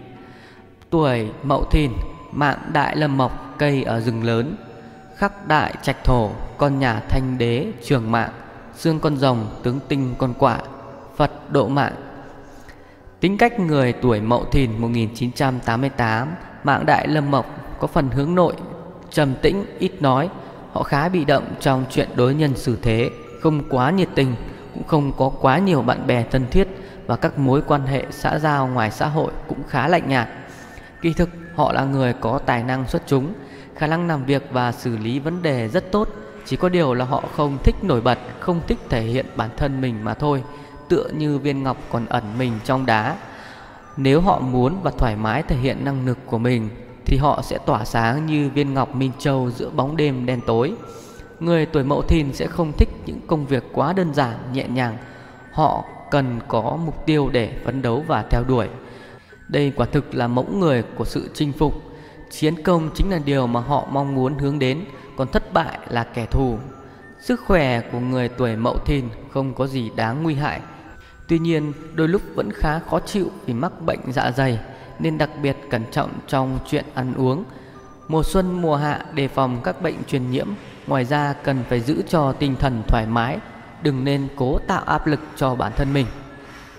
Tuổi 0.94 1.30
Mậu 1.42 1.64
Thìn, 1.64 1.92
Mạng 2.32 2.58
đại 2.72 2.96
lâm 2.96 3.16
mộc, 3.16 3.54
cây 3.58 3.82
ở 3.82 4.00
rừng 4.00 4.24
lớn. 4.24 4.56
Khắc 5.16 5.48
đại 5.48 5.74
trạch 5.82 6.04
thổ, 6.04 6.30
Con 6.56 6.78
nhà 6.78 7.00
thanh 7.08 7.38
đế, 7.38 7.66
trường 7.84 8.10
mạng, 8.10 8.30
Xương 8.76 9.00
con 9.00 9.16
rồng, 9.16 9.46
tướng 9.62 9.80
tinh 9.88 10.14
con 10.18 10.34
quả 10.38 10.58
Phật 11.16 11.52
độ 11.52 11.68
mạng. 11.68 11.92
Tính 13.20 13.38
cách 13.38 13.60
người 13.60 13.92
tuổi 13.92 14.20
Mậu 14.20 14.44
Thìn 14.44 14.78
1988 14.78 16.28
Mạng 16.64 16.86
đại 16.86 17.08
lâm 17.08 17.30
mộc 17.30 17.46
có 17.80 17.86
phần 17.86 18.08
hướng 18.10 18.34
nội, 18.34 18.54
Trầm 19.10 19.34
tĩnh, 19.42 19.64
ít 19.78 20.02
nói. 20.02 20.28
Họ 20.72 20.82
khá 20.82 21.08
bị 21.08 21.24
động 21.24 21.44
trong 21.60 21.84
chuyện 21.90 22.08
đối 22.14 22.34
nhân 22.34 22.56
xử 22.56 22.78
thế, 22.82 23.10
Không 23.42 23.62
quá 23.70 23.90
nhiệt 23.90 24.08
tình, 24.14 24.34
Cũng 24.74 24.84
không 24.84 25.12
có 25.18 25.30
quá 25.40 25.58
nhiều 25.58 25.82
bạn 25.82 26.06
bè 26.06 26.24
thân 26.30 26.46
thiết 26.50 26.68
Và 27.06 27.16
các 27.16 27.38
mối 27.38 27.62
quan 27.66 27.86
hệ 27.86 28.04
xã 28.10 28.38
giao 28.38 28.66
ngoài 28.66 28.90
xã 28.90 29.06
hội 29.06 29.32
cũng 29.48 29.62
khá 29.68 29.88
lạnh 29.88 30.08
nhạt. 30.08 30.28
Kỳ 31.04 31.12
thực 31.12 31.30
họ 31.54 31.72
là 31.72 31.84
người 31.84 32.12
có 32.12 32.38
tài 32.46 32.62
năng 32.62 32.88
xuất 32.88 33.02
chúng 33.06 33.32
Khả 33.76 33.86
năng 33.86 34.08
làm 34.08 34.24
việc 34.24 34.42
và 34.52 34.72
xử 34.72 34.96
lý 34.96 35.18
vấn 35.18 35.42
đề 35.42 35.68
rất 35.68 35.92
tốt. 35.92 36.08
Chỉ 36.44 36.56
có 36.56 36.68
điều 36.68 36.94
là 36.94 37.04
họ 37.04 37.24
không 37.36 37.58
thích 37.64 37.74
nổi 37.82 38.00
bật 38.00 38.18
Không 38.40 38.60
thích 38.66 38.78
thể 38.88 39.02
hiện 39.02 39.26
bản 39.36 39.50
thân 39.56 39.80
mình 39.80 40.04
mà 40.04 40.14
thôi 40.14 40.42
Tựa 40.88 41.08
như 41.08 41.38
viên 41.38 41.62
ngọc 41.62 41.76
còn 41.90 42.06
ẩn 42.06 42.24
mình 42.38 42.52
trong 42.64 42.86
đá. 42.86 43.16
Nếu 43.96 44.20
họ 44.20 44.40
muốn 44.40 44.82
và 44.82 44.90
thoải 44.98 45.16
mái 45.16 45.42
thể 45.42 45.56
hiện 45.56 45.84
năng 45.84 46.06
lực 46.06 46.18
của 46.26 46.38
mình 46.38 46.68
Thì 47.04 47.16
họ 47.16 47.42
sẽ 47.42 47.58
tỏa 47.66 47.84
sáng 47.84 48.26
như 48.26 48.50
viên 48.54 48.74
ngọc 48.74 48.94
Minh 48.94 49.12
Châu 49.18 49.50
giữa 49.50 49.70
bóng 49.70 49.96
đêm 49.96 50.26
đen 50.26 50.40
tối. 50.46 50.72
Người 51.40 51.66
tuổi 51.66 51.84
mậu 51.84 52.02
thìn 52.02 52.32
sẽ 52.32 52.46
không 52.46 52.72
thích 52.72 52.88
những 53.06 53.20
công 53.26 53.46
việc 53.46 53.64
quá 53.72 53.92
đơn 53.92 54.14
giản, 54.14 54.34
nhẹ 54.52 54.68
nhàng. 54.68 54.96
Họ 55.52 55.84
cần 56.10 56.40
có 56.48 56.78
mục 56.84 57.06
tiêu 57.06 57.28
để 57.32 57.52
phấn 57.64 57.82
đấu 57.82 58.04
và 58.06 58.24
theo 58.30 58.44
đuổi 58.44 58.68
đây 59.48 59.72
quả 59.76 59.86
thực 59.92 60.14
là 60.14 60.28
mẫu 60.28 60.46
người 60.52 60.82
của 60.82 61.04
sự 61.04 61.30
chinh 61.34 61.52
phục. 61.52 61.82
Chiến 62.30 62.62
công 62.62 62.90
chính 62.94 63.10
là 63.10 63.18
điều 63.24 63.46
mà 63.46 63.60
họ 63.60 63.88
mong 63.90 64.14
muốn 64.14 64.38
hướng 64.38 64.58
đến, 64.58 64.84
Còn 65.16 65.28
thất 65.28 65.52
bại 65.52 65.78
là 65.88 66.04
kẻ 66.04 66.26
thù. 66.26 66.58
Sức 67.20 67.40
khỏe 67.46 67.80
của 67.80 67.98
người 67.98 68.28
tuổi 68.28 68.56
mậu 68.56 68.78
thìn 68.86 69.04
không 69.30 69.54
có 69.54 69.66
gì 69.66 69.90
đáng 69.96 70.22
nguy 70.22 70.34
hại. 70.34 70.60
Tuy 71.28 71.38
nhiên, 71.38 71.72
đôi 71.94 72.08
lúc 72.08 72.22
vẫn 72.34 72.50
khá 72.52 72.78
khó 72.78 73.00
chịu 73.00 73.30
vì 73.46 73.54
mắc 73.54 73.72
bệnh 73.82 74.00
dạ 74.12 74.30
dày, 74.36 74.58
Nên 74.98 75.18
đặc 75.18 75.30
biệt 75.42 75.56
cẩn 75.70 75.84
trọng 75.90 76.10
trong 76.26 76.58
chuyện 76.70 76.84
ăn 76.94 77.14
uống. 77.14 77.44
Mùa 78.08 78.22
xuân, 78.22 78.62
mùa 78.62 78.76
hạ 78.76 79.04
đề 79.14 79.28
phòng 79.28 79.60
các 79.64 79.82
bệnh 79.82 80.04
truyền 80.06 80.30
nhiễm, 80.30 80.48
Ngoài 80.86 81.04
ra 81.04 81.32
cần 81.32 81.64
phải 81.68 81.80
giữ 81.80 82.02
cho 82.08 82.32
tinh 82.32 82.56
thần 82.56 82.82
thoải 82.88 83.06
mái, 83.06 83.38
Đừng 83.82 84.04
nên 84.04 84.28
cố 84.36 84.58
tạo 84.66 84.82
áp 84.82 85.06
lực 85.06 85.20
cho 85.36 85.54
bản 85.54 85.72
thân 85.76 85.92
mình. 85.92 86.06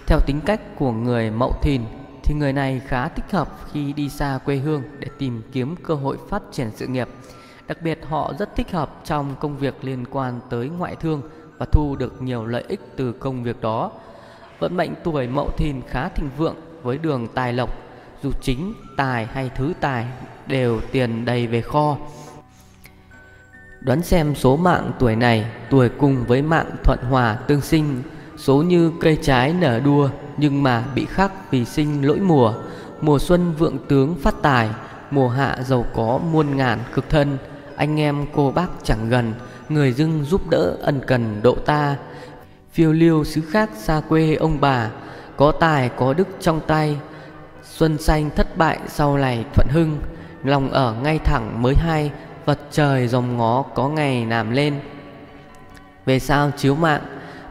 Theo 0.08 0.20
tính 0.26 0.42
cách 0.46 0.62
của 0.78 0.92
người 0.92 1.32
mậu 1.32 1.54
thìn 1.62 1.82
thì 2.26 2.34
người 2.34 2.54
này 2.54 2.82
khá 2.88 3.08
thích 3.08 3.32
hợp 3.32 3.50
khi 3.72 3.94
đi 3.94 4.10
xa 4.10 4.40
quê 4.46 4.56
hương 4.56 4.84
để 5.00 5.08
tìm 5.18 5.42
kiếm 5.52 5.76
cơ 5.84 5.94
hội 5.94 6.18
phát 6.30 6.44
triển 6.52 6.72
sự 6.76 6.88
nghiệp. 6.88 7.08
Đặc 7.68 7.82
biệt 7.82 8.00
họ 8.08 8.34
rất 8.40 8.56
thích 8.56 8.72
hợp 8.72 9.02
trong 9.04 9.36
công 9.40 9.58
việc 9.58 9.76
liên 9.82 10.06
quan 10.12 10.40
tới 10.50 10.70
ngoại 10.70 10.96
thương 10.96 11.22
và 11.58 11.66
thu 11.72 11.96
được 11.96 12.22
nhiều 12.22 12.46
lợi 12.46 12.64
ích 12.68 12.80
từ 12.96 13.12
công 13.12 13.44
việc 13.44 13.62
đó. 13.62 13.92
Vận 14.60 14.78
mệnh 14.78 14.94
tuổi 15.04 15.28
Mậu 15.28 15.50
Thìn 15.58 15.82
khá 15.88 16.10
thịnh 16.10 16.30
vượng 16.38 16.56
với 16.84 16.98
đường 16.98 17.28
tài 17.36 17.54
lộc, 17.54 17.78
dù 18.24 18.32
chính 18.42 18.74
tài 18.98 19.26
hay 19.26 19.52
thứ 19.56 19.74
tài 19.80 20.06
đều 20.48 20.82
tiền 20.92 21.26
đầy 21.26 21.48
về 21.48 21.62
kho. 21.62 21.98
Đoán 23.82 24.02
xem 24.02 24.36
số 24.36 24.58
mạng 24.58 24.92
tuổi 25.00 25.16
này 25.16 25.46
tuổi 25.70 25.90
cùng 25.90 26.26
với 26.28 26.42
mạng 26.42 26.72
thuận 26.84 27.00
hòa 27.10 27.36
tương 27.48 27.62
sinh 27.62 28.02
Số 28.38 28.56
như 28.56 28.92
cây 29.00 29.18
trái 29.22 29.54
nở 29.54 29.80
đua, 29.80 30.10
Nhưng 30.38 30.64
mà 30.64 30.84
bị 30.96 31.06
khắc 31.06 31.52
vì 31.52 31.66
sinh 31.66 32.08
lỗi 32.08 32.20
mùa. 32.20 32.54
Mùa 33.02 33.20
xuân 33.20 33.54
vượng 33.58 33.78
tướng 33.88 34.16
phát 34.16 34.36
tài, 34.42 34.70
Mùa 35.12 35.30
hạ 35.30 35.58
giàu 35.66 35.86
có 35.94 36.20
muôn 36.32 36.58
ngàn 36.58 36.80
cực 36.94 37.10
thân. 37.10 37.38
Anh 37.76 38.00
em 38.00 38.26
cô 38.34 38.52
bác 38.52 38.68
chẳng 38.84 39.10
gần, 39.10 39.34
Người 39.70 39.92
dưng 39.92 40.24
giúp 40.24 40.50
đỡ 40.50 40.76
ân 40.82 41.02
cần 41.08 41.42
độ 41.44 41.56
ta. 41.66 41.96
Phiêu 42.72 42.94
liêu 42.94 43.24
xứ 43.24 43.42
khác 43.52 43.70
xa 43.76 44.02
quê 44.10 44.36
ông 44.36 44.58
bà, 44.62 44.90
Có 45.38 45.52
tài 45.52 45.90
có 45.90 46.14
đức 46.14 46.28
trong 46.40 46.60
tay. 46.68 46.98
Xuân 47.64 47.98
xanh 47.98 48.30
thất 48.36 48.58
bại 48.58 48.80
sau 48.88 49.18
này 49.18 49.46
thuận 49.54 49.68
hưng, 49.70 49.98
Lòng 50.44 50.72
ở 50.72 50.96
ngay 51.04 51.20
thẳng 51.20 51.62
mới 51.62 51.76
hay 51.76 52.12
Vật 52.46 52.60
trời 52.72 53.08
dòng 53.08 53.38
ngó 53.38 53.62
có 53.62 53.90
ngày 53.90 54.26
làm 54.26 54.52
lên. 54.52 54.80
Về 56.06 56.20
sao 56.20 56.52
chiếu 56.58 56.76
mạng? 56.76 57.02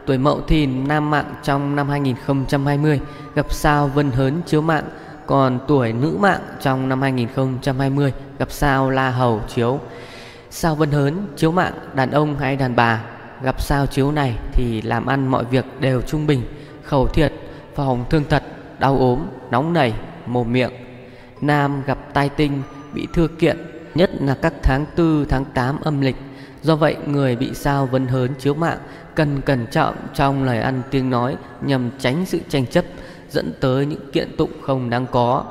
Tuổi 0.05 0.17
Mậu 0.17 0.41
Thìn 0.41 0.87
nam 0.87 1.09
mạng 1.09 1.33
trong 1.43 1.75
năm 1.75 1.89
2020 1.89 2.99
gặp 3.35 3.53
sao 3.53 3.87
Vân 3.87 4.11
Hớn 4.11 4.41
chiếu 4.45 4.61
mạng, 4.61 4.83
còn 5.25 5.59
tuổi 5.67 5.93
nữ 5.93 6.17
mạng 6.19 6.41
trong 6.61 6.89
năm 6.89 7.01
2020 7.01 8.13
gặp 8.39 8.51
sao 8.51 8.89
La 8.89 9.09
Hầu 9.09 9.41
chiếu. 9.47 9.79
Sao 10.49 10.75
Vân 10.75 10.91
Hớn 10.91 11.27
chiếu 11.35 11.51
mạng 11.51 11.73
đàn 11.93 12.11
ông 12.11 12.37
hay 12.37 12.55
đàn 12.55 12.75
bà 12.75 13.03
gặp 13.43 13.61
sao 13.61 13.85
chiếu 13.85 14.11
này 14.11 14.35
thì 14.53 14.81
làm 14.81 15.05
ăn 15.05 15.27
mọi 15.27 15.45
việc 15.45 15.65
đều 15.79 16.01
trung 16.01 16.27
bình, 16.27 16.41
khẩu 16.83 17.07
thiệt, 17.07 17.33
phòng 17.75 18.05
thương 18.09 18.23
tật, 18.23 18.43
đau 18.79 18.97
ốm, 18.97 19.19
nóng 19.51 19.73
nảy, 19.73 19.93
mồm 20.25 20.53
miệng. 20.53 20.71
Nam 21.41 21.83
gặp 21.85 21.97
tai 22.13 22.29
tinh, 22.29 22.61
bị 22.93 23.07
thưa 23.13 23.27
kiện, 23.27 23.57
nhất 23.95 24.09
là 24.19 24.37
các 24.41 24.53
tháng 24.63 24.85
4, 24.97 25.25
tháng 25.29 25.45
8 25.45 25.79
âm 25.81 26.01
lịch. 26.01 26.15
Do 26.65 26.75
vậy, 26.75 26.95
người 27.05 27.35
bị 27.35 27.53
sao 27.53 27.85
Vân 27.85 28.07
Hớn 28.07 28.33
chiếu 28.39 28.53
mạng, 28.53 28.77
cần 29.15 29.41
cẩn 29.41 29.67
trọng 29.67 29.95
trong 30.13 30.43
lời 30.43 30.59
ăn 30.59 30.81
tiếng 30.91 31.09
nói 31.09 31.35
nhằm 31.61 31.89
tránh 31.99 32.25
sự 32.25 32.39
tranh 32.49 32.65
chấp 32.65 32.85
dẫn 33.29 33.53
tới 33.59 33.85
những 33.85 34.11
kiện 34.11 34.35
tụng 34.37 34.51
không 34.61 34.89
đáng 34.89 35.05
có. 35.11 35.45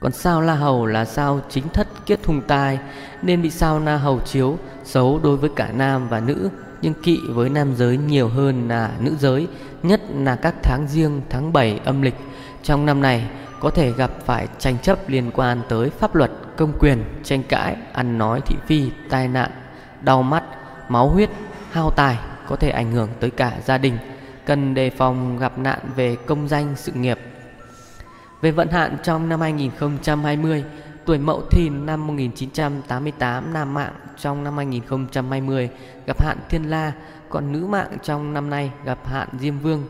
Còn 0.00 0.12
sao 0.12 0.40
La 0.40 0.54
Hầu 0.54 0.86
là 0.86 1.04
sao 1.04 1.40
chính 1.50 1.68
thất 1.68 2.06
kiết 2.06 2.26
hung 2.26 2.40
tai, 2.40 2.78
nên 3.22 3.42
bị 3.42 3.50
sao 3.50 3.80
La 3.80 3.96
Hầu 3.96 4.20
chiếu, 4.20 4.58
xấu 4.84 5.20
đối 5.22 5.36
với 5.36 5.50
cả 5.56 5.68
nam 5.74 6.08
và 6.08 6.20
nữ, 6.20 6.48
nhưng 6.82 6.94
kỵ 6.94 7.20
với 7.28 7.50
nam 7.50 7.74
giới 7.76 7.96
nhiều 7.96 8.28
hơn 8.28 8.68
là 8.68 8.90
nữ 9.00 9.12
giới, 9.20 9.48
nhất 9.82 10.00
là 10.14 10.36
các 10.36 10.54
tháng 10.62 10.86
riêng, 10.88 11.20
tháng 11.30 11.52
7 11.52 11.80
âm 11.84 12.02
lịch 12.02 12.16
trong 12.62 12.86
năm 12.86 13.00
này, 13.00 13.26
có 13.60 13.70
thể 13.70 13.92
gặp 13.92 14.10
phải 14.24 14.48
tranh 14.58 14.78
chấp 14.78 15.08
liên 15.08 15.30
quan 15.34 15.60
tới 15.68 15.90
pháp 15.90 16.14
luật, 16.14 16.30
công 16.56 16.72
quyền, 16.78 17.04
tranh 17.22 17.42
cãi, 17.42 17.76
ăn 17.92 18.18
nói 18.18 18.40
thị 18.46 18.56
phi, 18.66 18.90
tai 19.10 19.28
nạn 19.28 19.50
đau 20.04 20.22
mắt 20.22 20.44
máu 20.88 21.08
huyết 21.08 21.30
hao 21.70 21.90
tài 21.90 22.18
có 22.48 22.56
thể 22.56 22.70
ảnh 22.70 22.92
hưởng 22.92 23.08
tới 23.20 23.30
cả 23.30 23.52
gia 23.64 23.78
đình, 23.78 23.98
cần 24.46 24.74
đề 24.74 24.90
phòng 24.90 25.38
gặp 25.38 25.58
nạn 25.58 25.78
về 25.96 26.16
công 26.26 26.48
danh 26.48 26.72
sự 26.76 26.92
nghiệp. 26.92 27.18
Về 28.40 28.50
vận 28.50 28.68
hạn 28.68 28.96
trong 29.02 29.28
năm 29.28 29.40
2020, 29.40 30.64
tuổi 31.04 31.18
Mậu 31.18 31.42
Thìn 31.50 31.86
năm 31.86 32.06
1988 32.06 33.52
nam 33.52 33.74
mạng 33.74 33.92
trong 34.18 34.44
năm 34.44 34.56
2020 34.56 35.70
gặp 36.06 36.22
hạn 36.22 36.38
Thiên 36.48 36.70
La, 36.70 36.92
còn 37.28 37.52
nữ 37.52 37.66
mạng 37.66 37.98
trong 38.02 38.34
năm 38.34 38.50
nay 38.50 38.70
gặp 38.84 39.06
hạn 39.06 39.28
Diêm 39.38 39.58
Vương. 39.58 39.84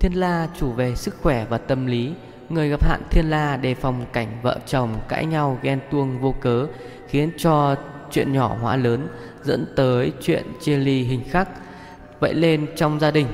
Thiên 0.00 0.12
La 0.12 0.48
chủ 0.58 0.72
về 0.72 0.94
sức 0.94 1.16
khỏe 1.22 1.46
và 1.48 1.58
tâm 1.58 1.86
lý, 1.86 2.12
người 2.48 2.68
gặp 2.68 2.84
hạn 2.84 3.02
Thiên 3.10 3.30
La 3.30 3.56
đề 3.56 3.74
phòng 3.74 4.06
cảnh 4.12 4.28
vợ 4.42 4.58
chồng 4.66 4.90
cãi 5.08 5.26
nhau 5.26 5.58
ghen 5.62 5.80
tuông 5.90 6.18
vô 6.18 6.34
cớ, 6.40 6.66
khiến 7.08 7.30
cho 7.38 7.76
chuyện 8.10 8.32
nhỏ 8.32 8.56
hóa 8.60 8.76
lớn, 8.76 9.08
dẫn 9.44 9.66
tới 9.76 10.12
chuyện 10.20 10.44
chia 10.60 10.76
ly 10.76 11.02
hình 11.02 11.22
khắc. 11.30 11.48
Vậy 12.20 12.34
nên 12.34 12.66
trong 12.76 13.00
gia 13.00 13.10
đình 13.10 13.26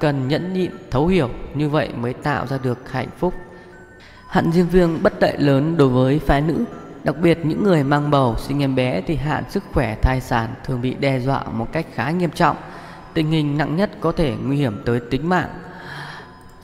cần 0.00 0.28
nhẫn 0.28 0.52
nhịn 0.52 0.70
thấu 0.90 1.06
hiểu 1.06 1.30
như 1.54 1.68
vậy 1.68 1.88
mới 1.96 2.12
tạo 2.12 2.46
ra 2.46 2.58
được 2.62 2.90
hạnh 2.90 3.08
phúc. 3.18 3.34
Hạn 4.28 4.52
Diêm 4.52 4.66
Vương 4.66 5.02
bất 5.02 5.12
lợi 5.20 5.38
lớn 5.38 5.76
đối 5.76 5.88
với 5.88 6.18
phái 6.18 6.40
nữ 6.40 6.64
Đặc 7.04 7.16
biệt 7.22 7.38
những 7.42 7.64
người 7.64 7.84
mang 7.84 8.10
bầu 8.10 8.36
sinh 8.38 8.62
em 8.62 8.74
bé 8.74 9.02
thì 9.06 9.16
hạn 9.16 9.44
sức 9.50 9.64
khỏe 9.72 9.96
thai 10.02 10.20
sản 10.20 10.54
thường 10.64 10.80
bị 10.80 10.94
đe 10.94 11.20
dọa 11.20 11.44
một 11.44 11.72
cách 11.72 11.86
khá 11.94 12.10
nghiêm 12.10 12.30
trọng. 12.30 12.56
Tình 13.14 13.30
hình 13.30 13.58
nặng 13.58 13.76
nhất 13.76 13.90
có 14.00 14.12
thể 14.12 14.34
nguy 14.44 14.56
hiểm 14.56 14.82
tới 14.84 15.00
tính 15.10 15.28
mạng. 15.28 15.48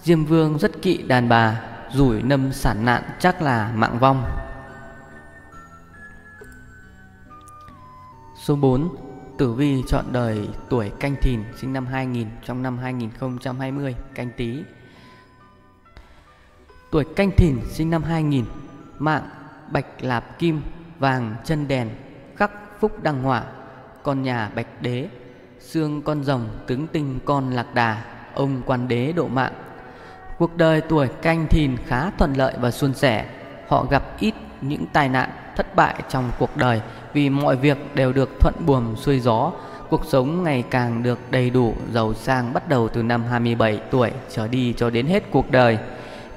Diêm 0.03 0.25
Vương 0.25 0.59
rất 0.59 0.83
kỵ 0.83 0.97
đàn 0.97 1.29
bà 1.29 1.61
Rủi 1.93 2.23
nâm 2.23 2.53
sản 2.53 2.85
nạn 2.85 3.03
chắc 3.21 3.43
là 3.43 3.71
mạng 3.75 3.99
vong. 3.99 4.25
Số 8.49 8.57
4 8.57 8.97
Tử 9.39 9.53
Vi 9.53 9.83
chọn 9.89 10.05
đời 10.13 10.49
tuổi 10.69 10.91
canh 11.01 11.15
thìn 11.23 11.41
sinh 11.57 11.73
năm 11.73 11.87
2000 11.87 12.27
trong 12.45 12.63
năm 12.63 12.79
2020 12.79 13.95
canh 14.15 14.31
tí. 14.37 14.63
Tuổi 16.91 17.05
canh 17.17 17.31
thìn 17.31 17.57
sinh 17.71 17.91
năm 17.91 18.03
2000 18.03 18.45
Mạng 18.99 19.29
bạch 19.71 19.87
lạp 20.01 20.39
kim, 20.39 20.63
Vàng 20.99 21.35
chân 21.45 21.69
đèn, 21.69 21.89
Khắc 22.37 22.51
phúc 22.81 23.03
đăng 23.03 23.23
hỏa 23.23 23.45
Con 24.03 24.23
nhà 24.23 24.51
bạch 24.55 24.83
đế, 24.83 25.09
Xương 25.61 26.03
con 26.03 26.25
rồng 26.25 26.49
tướng 26.67 26.87
tinh 26.87 27.19
con 27.25 27.51
lạc 27.51 27.75
đà, 27.75 28.05
Ông 28.35 28.63
quan 28.67 28.89
đế 28.89 29.13
độ 29.13 29.29
mạng. 29.29 29.53
Cuộc 30.39 30.57
đời 30.57 30.81
tuổi 30.81 31.09
canh 31.23 31.47
thìn 31.51 31.77
khá 31.87 32.11
thuận 32.11 32.35
lợi 32.35 32.55
và 32.61 32.71
suôn 32.71 32.95
sẻ, 32.95 33.31
Họ 33.69 33.87
gặp 33.91 34.21
ít 34.21 34.35
những 34.61 34.87
tai 34.93 35.09
nạn 35.09 35.31
thất 35.59 35.77
bại 35.77 35.95
trong 36.09 36.31
cuộc 36.39 36.57
đời, 36.57 36.81
Vì 37.13 37.31
mọi 37.31 37.57
việc 37.57 37.79
đều 37.95 38.13
được 38.13 38.41
thuận 38.41 38.55
buồm 38.67 38.97
xuôi 38.97 39.21
gió, 39.21 39.53
Cuộc 39.91 40.05
sống 40.05 40.43
ngày 40.43 40.65
càng 40.71 41.03
được 41.03 41.19
đầy 41.31 41.51
đủ, 41.51 41.75
giàu 41.93 42.15
sang 42.15 42.53
bắt 42.53 42.69
đầu 42.69 42.89
từ 42.89 43.03
năm 43.03 43.25
27 43.31 43.81
tuổi 43.91 44.11
trở 44.31 44.49
đi 44.49 44.75
cho 44.77 44.91
đến 44.91 45.07
hết 45.07 45.23
cuộc 45.31 45.51
đời. 45.51 45.79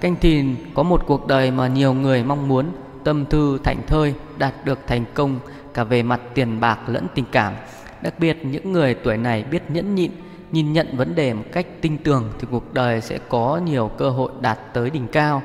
Canh 0.02 0.16
thìn 0.16 0.56
có 0.74 0.84
một 0.84 1.04
cuộc 1.08 1.28
đời 1.28 1.52
mà 1.52 1.68
nhiều 1.68 1.94
người 1.94 2.24
mong 2.24 2.48
muốn, 2.48 2.66
Tâm 3.04 3.26
thư 3.26 3.60
thảnh 3.64 3.82
thơi, 3.88 4.14
đạt 4.38 4.54
được 4.66 4.80
thành 4.88 5.06
công, 5.14 5.40
cả 5.74 5.84
về 5.84 6.04
mặt 6.04 6.22
tiền 6.34 6.60
bạc 6.60 6.80
lẫn 6.88 7.08
tình 7.16 7.26
cảm. 7.32 7.54
Đặc 8.02 8.14
biệt 8.20 8.46
những 8.46 8.72
người 8.72 8.94
tuổi 8.94 9.18
này 9.18 9.44
biết 9.44 9.72
nhẫn 9.72 9.96
nhịn, 9.96 10.12
Nhìn 10.52 10.74
nhận 10.74 10.98
vấn 10.98 11.16
đề 11.16 11.34
một 11.34 11.44
cách 11.52 11.66
tinh 11.82 11.98
tường 11.98 12.32
Thì 12.40 12.48
cuộc 12.52 12.74
đời 12.74 13.02
sẽ 13.02 13.20
có 13.30 13.62
nhiều 13.66 13.92
cơ 13.98 14.10
hội 14.10 14.32
đạt 14.42 14.60
tới 14.74 14.90
đỉnh 14.90 15.08
cao. 15.08 15.42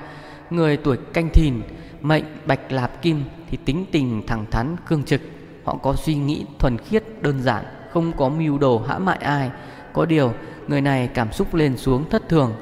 Người 0.50 0.76
tuổi 0.76 0.96
canh 0.96 1.28
thìn, 1.28 1.62
Mệnh 2.00 2.24
bạch 2.46 2.72
lạp 2.72 3.02
kim 3.02 3.22
thì 3.50 3.58
tính 3.64 3.86
tình 3.92 4.26
thẳng 4.26 4.46
thắn 4.50 4.76
cương 4.88 5.02
trực 5.02 5.20
Họ 5.64 5.76
có 5.82 5.94
suy 5.94 6.14
nghĩ 6.14 6.44
thuần 6.58 6.78
khiết 6.78 7.04
đơn 7.22 7.42
giản 7.42 7.64
Không 7.92 8.12
có 8.16 8.28
mưu 8.28 8.58
đồ 8.58 8.78
hãm 8.88 9.06
hại 9.06 9.18
ai 9.18 9.50
Có 9.92 10.06
điều 10.06 10.32
người 10.68 10.80
này 10.80 11.08
cảm 11.14 11.32
xúc 11.32 11.54
lên 11.54 11.76
xuống 11.76 12.10
thất 12.10 12.28
thường 12.28 12.52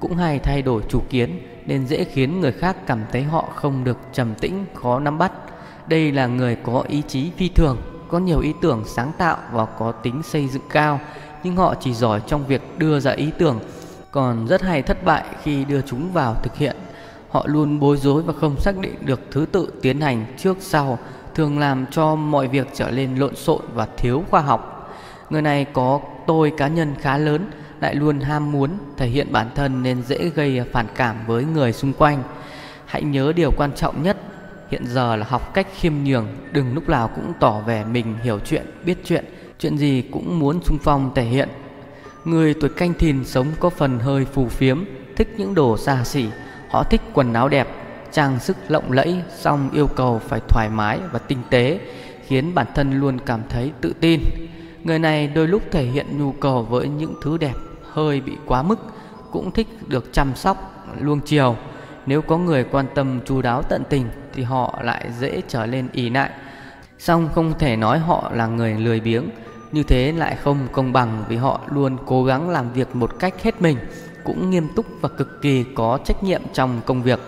cũng 0.00 0.16
hay 0.16 0.38
thay 0.38 0.62
đổi 0.62 0.82
chủ 0.88 1.00
kiến 1.10 1.40
nên 1.66 1.86
dễ 1.86 2.04
khiến 2.04 2.40
người 2.40 2.52
khác 2.52 2.76
cảm 2.86 3.00
thấy 3.12 3.22
họ 3.22 3.48
không 3.54 3.84
được 3.84 3.98
trầm 4.12 4.34
tĩnh, 4.34 4.66
khó 4.74 5.00
nắm 5.00 5.18
bắt. 5.18 5.32
Đây 5.86 6.12
là 6.12 6.26
người 6.26 6.56
có 6.56 6.84
ý 6.88 7.02
chí 7.08 7.30
phi 7.36 7.48
thường, 7.48 7.76
có 8.08 8.18
nhiều 8.18 8.40
ý 8.40 8.52
tưởng 8.60 8.84
sáng 8.86 9.12
tạo 9.18 9.36
và 9.52 9.64
có 9.64 9.92
tính 9.92 10.22
xây 10.22 10.48
dựng 10.48 10.62
cao, 10.70 11.00
nhưng 11.42 11.56
họ 11.56 11.74
chỉ 11.80 11.94
giỏi 11.94 12.20
trong 12.26 12.46
việc 12.46 12.78
đưa 12.78 13.00
ra 13.00 13.10
ý 13.10 13.30
tưởng, 13.38 13.60
còn 14.10 14.46
rất 14.46 14.62
hay 14.62 14.82
thất 14.82 15.04
bại 15.04 15.24
khi 15.42 15.64
đưa 15.64 15.80
chúng 15.80 16.12
vào 16.12 16.34
thực 16.42 16.56
hiện. 16.56 16.76
Họ 17.30 17.44
luôn 17.46 17.80
bối 17.80 17.96
rối 17.96 18.22
và 18.22 18.32
không 18.32 18.60
xác 18.60 18.78
định 18.78 18.94
được 19.00 19.20
thứ 19.30 19.46
tự 19.52 19.72
tiến 19.82 20.00
hành 20.00 20.26
trước 20.38 20.56
sau, 20.60 20.98
thường 21.34 21.58
làm 21.58 21.86
cho 21.90 22.14
mọi 22.14 22.48
việc 22.48 22.68
trở 22.74 22.90
nên 22.90 23.16
lộn 23.16 23.36
xộn 23.36 23.60
và 23.74 23.86
thiếu 23.96 24.24
khoa 24.30 24.40
học. 24.40 24.90
Người 25.30 25.42
này 25.42 25.64
có 25.72 26.00
tôi 26.26 26.52
cá 26.56 26.68
nhân 26.68 26.94
khá 27.00 27.18
lớn, 27.18 27.50
lại 27.80 27.94
luôn 27.94 28.20
ham 28.20 28.52
muốn 28.52 28.70
thể 28.96 29.06
hiện 29.06 29.32
bản 29.32 29.50
thân 29.54 29.82
nên 29.82 30.02
dễ 30.02 30.30
gây 30.34 30.60
phản 30.72 30.86
cảm 30.94 31.16
với 31.26 31.44
người 31.44 31.72
xung 31.72 31.92
quanh. 31.92 32.22
Hãy 32.86 33.02
nhớ 33.02 33.32
điều 33.36 33.50
quan 33.56 33.72
trọng 33.72 34.02
nhất 34.02 34.16
hiện 34.70 34.86
giờ 34.86 35.16
là 35.16 35.26
học 35.28 35.54
cách 35.54 35.66
khiêm 35.78 35.92
nhường, 36.04 36.26
đừng 36.52 36.74
lúc 36.74 36.88
nào 36.88 37.08
cũng 37.08 37.32
tỏ 37.40 37.60
vẻ 37.60 37.84
mình 37.84 38.14
hiểu 38.22 38.38
chuyện, 38.38 38.66
biết 38.84 38.98
chuyện, 39.04 39.24
chuyện 39.58 39.78
gì 39.78 40.02
cũng 40.12 40.38
muốn 40.38 40.60
xung 40.64 40.78
phong 40.82 41.10
thể 41.14 41.22
hiện. 41.22 41.48
Người 42.24 42.54
tuổi 42.54 42.70
canh 42.70 42.94
thìn 42.94 43.24
sống 43.24 43.46
có 43.60 43.70
phần 43.70 43.98
hơi 43.98 44.24
phù 44.24 44.48
phiếm, 44.48 44.84
thích 45.16 45.34
những 45.36 45.54
đồ 45.54 45.76
xa 45.76 46.04
xỉ, 46.04 46.26
họ 46.70 46.84
thích 46.84 47.00
quần 47.12 47.32
áo 47.32 47.48
đẹp, 47.48 47.68
trang 48.12 48.40
sức 48.40 48.56
lộng 48.68 48.92
lẫy, 48.92 49.22
song 49.36 49.70
yêu 49.72 49.86
cầu 49.86 50.20
phải 50.28 50.40
thoải 50.48 50.68
mái 50.68 50.98
và 51.12 51.18
tinh 51.18 51.42
tế, 51.50 51.80
khiến 52.26 52.54
bản 52.54 52.66
thân 52.74 53.00
luôn 53.00 53.18
cảm 53.26 53.40
thấy 53.48 53.72
tự 53.80 53.94
tin. 54.00 54.20
Người 54.84 54.98
này 54.98 55.26
đôi 55.26 55.48
lúc 55.48 55.62
thể 55.70 55.84
hiện 55.84 56.06
nhu 56.18 56.32
cầu 56.32 56.62
với 56.62 56.88
những 56.88 57.14
thứ 57.22 57.38
đẹp 57.38 57.54
hơi 57.92 58.20
bị 58.20 58.36
quá 58.46 58.62
mức 58.62 58.78
cũng 59.30 59.50
thích 59.50 59.68
được 59.88 60.12
chăm 60.12 60.34
sóc 60.34 60.86
luông 61.00 61.20
chiều 61.20 61.56
nếu 62.06 62.22
có 62.22 62.38
người 62.38 62.64
quan 62.64 62.86
tâm 62.94 63.20
chu 63.24 63.42
đáo 63.42 63.62
tận 63.62 63.82
tình 63.88 64.06
thì 64.34 64.42
họ 64.42 64.78
lại 64.82 65.10
dễ 65.18 65.42
trở 65.48 65.66
lên 65.66 65.88
ỷ 65.92 66.10
lại. 66.10 66.30
song 66.98 67.28
không 67.34 67.58
thể 67.58 67.76
nói 67.76 67.98
họ 67.98 68.30
là 68.34 68.46
người 68.46 68.74
lười 68.74 69.00
biếng 69.00 69.24
như 69.72 69.82
thế 69.82 70.12
lại 70.12 70.36
không 70.42 70.58
công 70.72 70.92
bằng 70.92 71.24
vì 71.28 71.36
họ 71.36 71.60
luôn 71.70 71.96
cố 72.06 72.24
gắng 72.24 72.50
làm 72.50 72.72
việc 72.72 72.96
một 72.96 73.18
cách 73.18 73.42
hết 73.42 73.62
mình 73.62 73.76
cũng 74.24 74.50
nghiêm 74.50 74.68
túc 74.76 74.86
và 75.00 75.08
cực 75.08 75.42
kỳ 75.42 75.64
có 75.74 75.98
trách 76.04 76.22
nhiệm 76.22 76.42
trong 76.52 76.80
công 76.86 77.02
việc 77.02 77.20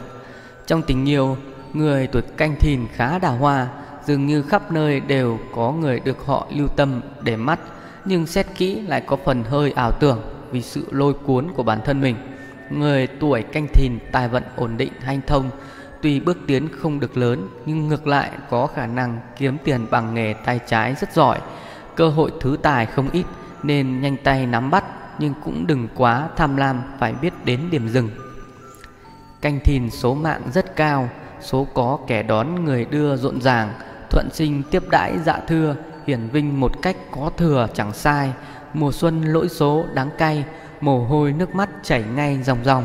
trong 0.66 0.82
tình 0.82 1.08
yêu 1.08 1.36
người 1.72 2.06
tuổi 2.06 2.22
canh 2.22 2.56
thìn 2.56 2.86
khá 2.92 3.18
đào 3.18 3.36
hoa 3.36 3.68
dường 4.04 4.26
như 4.26 4.42
khắp 4.42 4.72
nơi 4.72 5.00
đều 5.00 5.38
có 5.54 5.72
người 5.72 6.00
được 6.00 6.26
họ 6.26 6.46
lưu 6.50 6.68
tâm 6.68 7.00
để 7.22 7.36
mắt 7.36 7.60
nhưng 8.04 8.26
xét 8.26 8.46
kỹ 8.54 8.80
lại 8.80 9.02
có 9.06 9.16
phần 9.24 9.44
hơi 9.44 9.72
ảo 9.72 9.92
tưởng 10.00 10.20
vì 10.52 10.62
sự 10.62 10.86
lôi 10.90 11.14
cuốn 11.14 11.52
của 11.54 11.62
bản 11.62 11.80
thân 11.84 12.00
mình. 12.00 12.16
Người 12.70 13.06
tuổi 13.06 13.42
canh 13.42 13.66
thìn 13.74 13.98
tài 14.12 14.28
vận 14.28 14.42
ổn 14.56 14.76
định 14.76 14.92
hanh 15.00 15.20
thông, 15.26 15.50
tuy 16.00 16.20
bước 16.20 16.38
tiến 16.46 16.68
không 16.78 17.00
được 17.00 17.16
lớn 17.16 17.48
nhưng 17.66 17.88
ngược 17.88 18.06
lại 18.06 18.30
có 18.50 18.66
khả 18.66 18.86
năng 18.86 19.20
kiếm 19.38 19.56
tiền 19.64 19.86
bằng 19.90 20.14
nghề 20.14 20.34
tay 20.44 20.60
trái 20.66 20.94
rất 21.00 21.12
giỏi. 21.12 21.38
Cơ 21.94 22.08
hội 22.08 22.32
thứ 22.40 22.56
tài 22.62 22.86
không 22.86 23.10
ít 23.10 23.24
nên 23.62 24.00
nhanh 24.00 24.16
tay 24.16 24.46
nắm 24.46 24.70
bắt 24.70 24.84
nhưng 25.22 25.34
cũng 25.44 25.66
đừng 25.66 25.88
quá 25.94 26.28
tham 26.36 26.56
lam 26.56 26.82
phải 26.98 27.12
biết 27.12 27.32
đến 27.44 27.60
điểm 27.70 27.88
dừng. 27.88 28.10
Canh 29.40 29.60
thìn 29.60 29.90
số 29.90 30.14
mạng 30.14 30.42
rất 30.54 30.76
cao, 30.76 31.08
số 31.40 31.66
có 31.74 31.98
kẻ 32.06 32.22
đón 32.22 32.64
người 32.64 32.84
đưa 32.84 33.16
rộn 33.16 33.40
ràng, 33.40 33.72
thuận 34.10 34.28
sinh 34.32 34.62
tiếp 34.70 34.82
đãi 34.90 35.18
dạ 35.24 35.40
thưa, 35.46 35.76
hiển 36.06 36.28
vinh 36.28 36.60
một 36.60 36.82
cách 36.82 36.96
có 37.10 37.30
thừa 37.36 37.66
chẳng 37.74 37.92
sai, 37.92 38.32
Mùa 38.74 38.92
xuân 38.92 39.22
lỗi 39.22 39.48
số 39.48 39.84
đáng 39.94 40.10
cay 40.18 40.44
Mồ 40.80 41.04
hôi 41.04 41.32
nước 41.32 41.54
mắt 41.54 41.68
chảy 41.82 42.04
ngay 42.14 42.42
dòng 42.42 42.64
dòng 42.64 42.84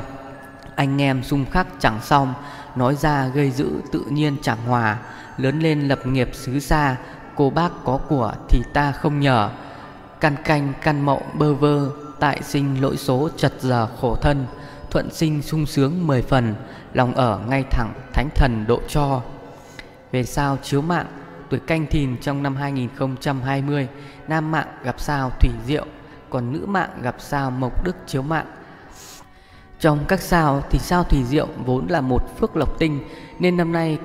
Anh 0.75 1.01
em 1.01 1.23
xung 1.23 1.45
khắc 1.45 1.67
chẳng 1.79 2.01
xong 2.01 2.33
Nói 2.75 2.95
ra 2.95 3.27
gây 3.27 3.51
dữ 3.51 3.69
tự 3.91 4.03
nhiên 4.09 4.35
chẳng 4.41 4.57
hòa. 4.67 4.97
Lớn 5.37 5.59
lên 5.59 5.87
lập 5.87 5.99
nghiệp 6.05 6.29
xứ 6.33 6.59
xa 6.59 6.95
Cô 7.35 7.49
bác 7.49 7.69
có 7.85 7.99
của 8.09 8.33
thì 8.49 8.63
ta 8.73 8.91
không 8.91 9.19
nhờ. 9.19 9.49
Căn 10.19 10.35
canh 10.43 10.73
căn 10.81 11.01
mộng 11.01 11.21
bơ 11.33 11.53
vơ 11.53 11.89
Tại 12.19 12.39
sinh 12.43 12.81
lỗi 12.81 12.97
số 12.97 13.29
chật 13.37 13.53
giờ 13.59 13.87
khổ 14.01 14.15
thân, 14.15 14.45
Thuận 14.91 15.11
sinh 15.11 15.41
sung 15.41 15.65
sướng 15.65 16.07
mười 16.07 16.21
phần, 16.21 16.55
Lòng 16.93 17.13
ở 17.13 17.39
ngay 17.49 17.63
thẳng 17.71 17.93
thánh 18.13 18.29
thần 18.35 18.65
độ 18.67 18.81
cho. 18.87 19.21
Về 20.11 20.23
sao 20.23 20.57
chiếu 20.63 20.81
mạng, 20.81 21.05
tuổi 21.49 21.59
canh 21.59 21.85
thìn 21.85 22.17
trong 22.21 22.43
năm 22.43 22.55
2020 22.55 23.87
Nam 24.27 24.51
mạng 24.51 24.67
gặp 24.83 24.99
sao 24.99 25.31
thủy 25.39 25.51
diệu, 25.65 25.85
Còn 26.29 26.51
nữ 26.51 26.65
mạng 26.65 26.89
gặp 27.01 27.15
sao 27.19 27.51
mộc 27.51 27.83
đức 27.85 27.95
chiếu 28.07 28.21
mạng. 28.21 28.45
Trong 29.79 30.05
các 30.07 30.21
sao 30.21 30.63
thì 30.69 30.79
sao 30.79 31.03
thủy 31.03 31.23
diệu 31.23 31.47
vốn 31.65 31.87
là 31.87 32.01
một 32.01 32.39
phước 32.39 32.55
lộc 32.55 32.79
tinh, 32.79 33.03
Nên 33.39 33.57
năm 33.57 33.71
nay 33.71 33.97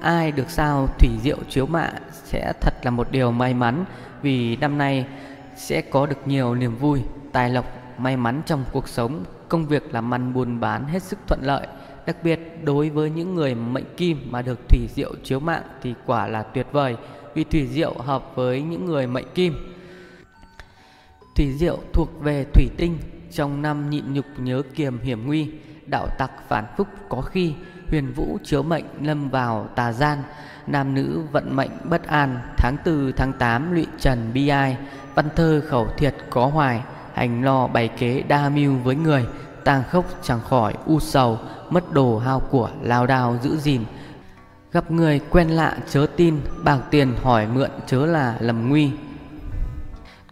ai 0.00 0.32
được 0.32 0.50
sao 0.50 0.88
thủy 0.98 1.10
diệu 1.22 1.36
chiếu 1.48 1.66
mạng 1.66 1.94
Sẽ 2.24 2.52
thật 2.60 2.74
là 2.82 2.90
một 2.90 3.10
điều 3.10 3.32
may 3.32 3.54
mắn, 3.54 3.84
Vì 4.22 4.56
năm 4.56 4.78
nay 4.78 5.06
sẽ 5.60 5.80
có 5.80 6.06
được 6.06 6.26
nhiều 6.26 6.54
niềm 6.54 6.76
vui, 6.76 7.02
Tài 7.32 7.50
lộc, 7.50 7.64
may 7.98 8.16
mắn 8.16 8.42
trong 8.46 8.64
cuộc 8.72 8.88
sống 8.88 9.24
Công 9.48 9.66
việc 9.66 9.94
làm 9.94 10.14
ăn 10.14 10.32
buôn 10.32 10.60
bán 10.60 10.84
hết 10.84 11.02
sức 11.02 11.18
thuận 11.26 11.40
lợi, 11.42 11.66
Đặc 12.06 12.16
biệt 12.22 12.40
đối 12.64 12.90
với 12.90 13.10
những 13.10 13.34
người 13.34 13.54
mệnh 13.54 13.94
kim 13.96 14.28
mà 14.30 14.42
được 14.42 14.68
thủy 14.68 14.88
diệu 14.94 15.14
chiếu 15.24 15.40
mạng 15.40 15.62
thì 15.82 15.94
quả 16.06 16.26
là 16.26 16.42
tuyệt 16.42 16.66
vời, 16.72 16.96
vì 17.34 17.44
thủy 17.44 17.66
diệu 17.66 17.94
hợp 17.98 18.32
với 18.34 18.62
những 18.62 18.86
người 18.86 19.06
mệnh 19.06 19.26
kim. 19.34 19.54
Thủy 21.36 21.52
diệu 21.52 21.78
thuộc 21.92 22.08
về 22.20 22.44
thủy 22.54 22.68
tinh, 22.76 22.98
Trong 23.32 23.62
năm 23.62 23.90
nhịn 23.90 24.12
nhục 24.12 24.26
nhớ 24.38 24.62
kiềm 24.74 24.98
hiểm 24.98 25.26
nguy, 25.26 25.50
Đạo 25.86 26.08
tặc 26.18 26.30
phản 26.48 26.64
phúc 26.76 26.88
có 27.08 27.20
khi, 27.20 27.54
Huyền 27.88 28.12
vũ 28.16 28.38
chiếu 28.44 28.62
mệnh 28.62 28.84
lâm 29.02 29.28
vào 29.30 29.68
tà 29.74 29.92
gian 29.92 30.18
Nam 30.66 30.94
nữ 30.94 31.22
vận 31.32 31.56
mệnh 31.56 31.70
bất 31.84 32.06
an, 32.06 32.40
Tháng 32.56 32.76
tư, 32.84 33.12
tháng 33.16 33.32
tám, 33.32 33.72
lụy 33.72 33.86
trần 33.98 34.30
bi 34.34 34.48
ai 34.48 34.76
Văn 35.20 35.30
thơ 35.36 35.62
khẩu 35.68 35.88
thiệt 35.96 36.14
có 36.30 36.46
hoài, 36.46 36.82
Hành 37.14 37.44
lo 37.44 37.66
bày 37.66 37.88
kế 37.88 38.22
đa 38.22 38.48
mưu 38.48 38.74
với 38.84 38.96
người, 38.96 39.26
tang 39.64 39.82
khốc 39.90 40.04
chẳng 40.22 40.40
khỏi 40.40 40.74
u 40.86 41.00
sầu, 41.00 41.38
Mất 41.70 41.92
đồ 41.92 42.18
hao 42.18 42.40
của 42.40 42.70
lao 42.82 43.06
đao 43.06 43.38
giữ 43.42 43.56
gìn. 43.56 43.84
Gặp 44.72 44.90
người 44.90 45.20
quen 45.30 45.48
lạ 45.48 45.76
chớ 45.90 46.06
tin, 46.16 46.40
Bạc 46.64 46.78
tiền 46.90 47.14
hỏi 47.22 47.46
mượn 47.46 47.70
chớ 47.86 48.06
là 48.06 48.36
lầm 48.40 48.68
nguy. 48.68 48.90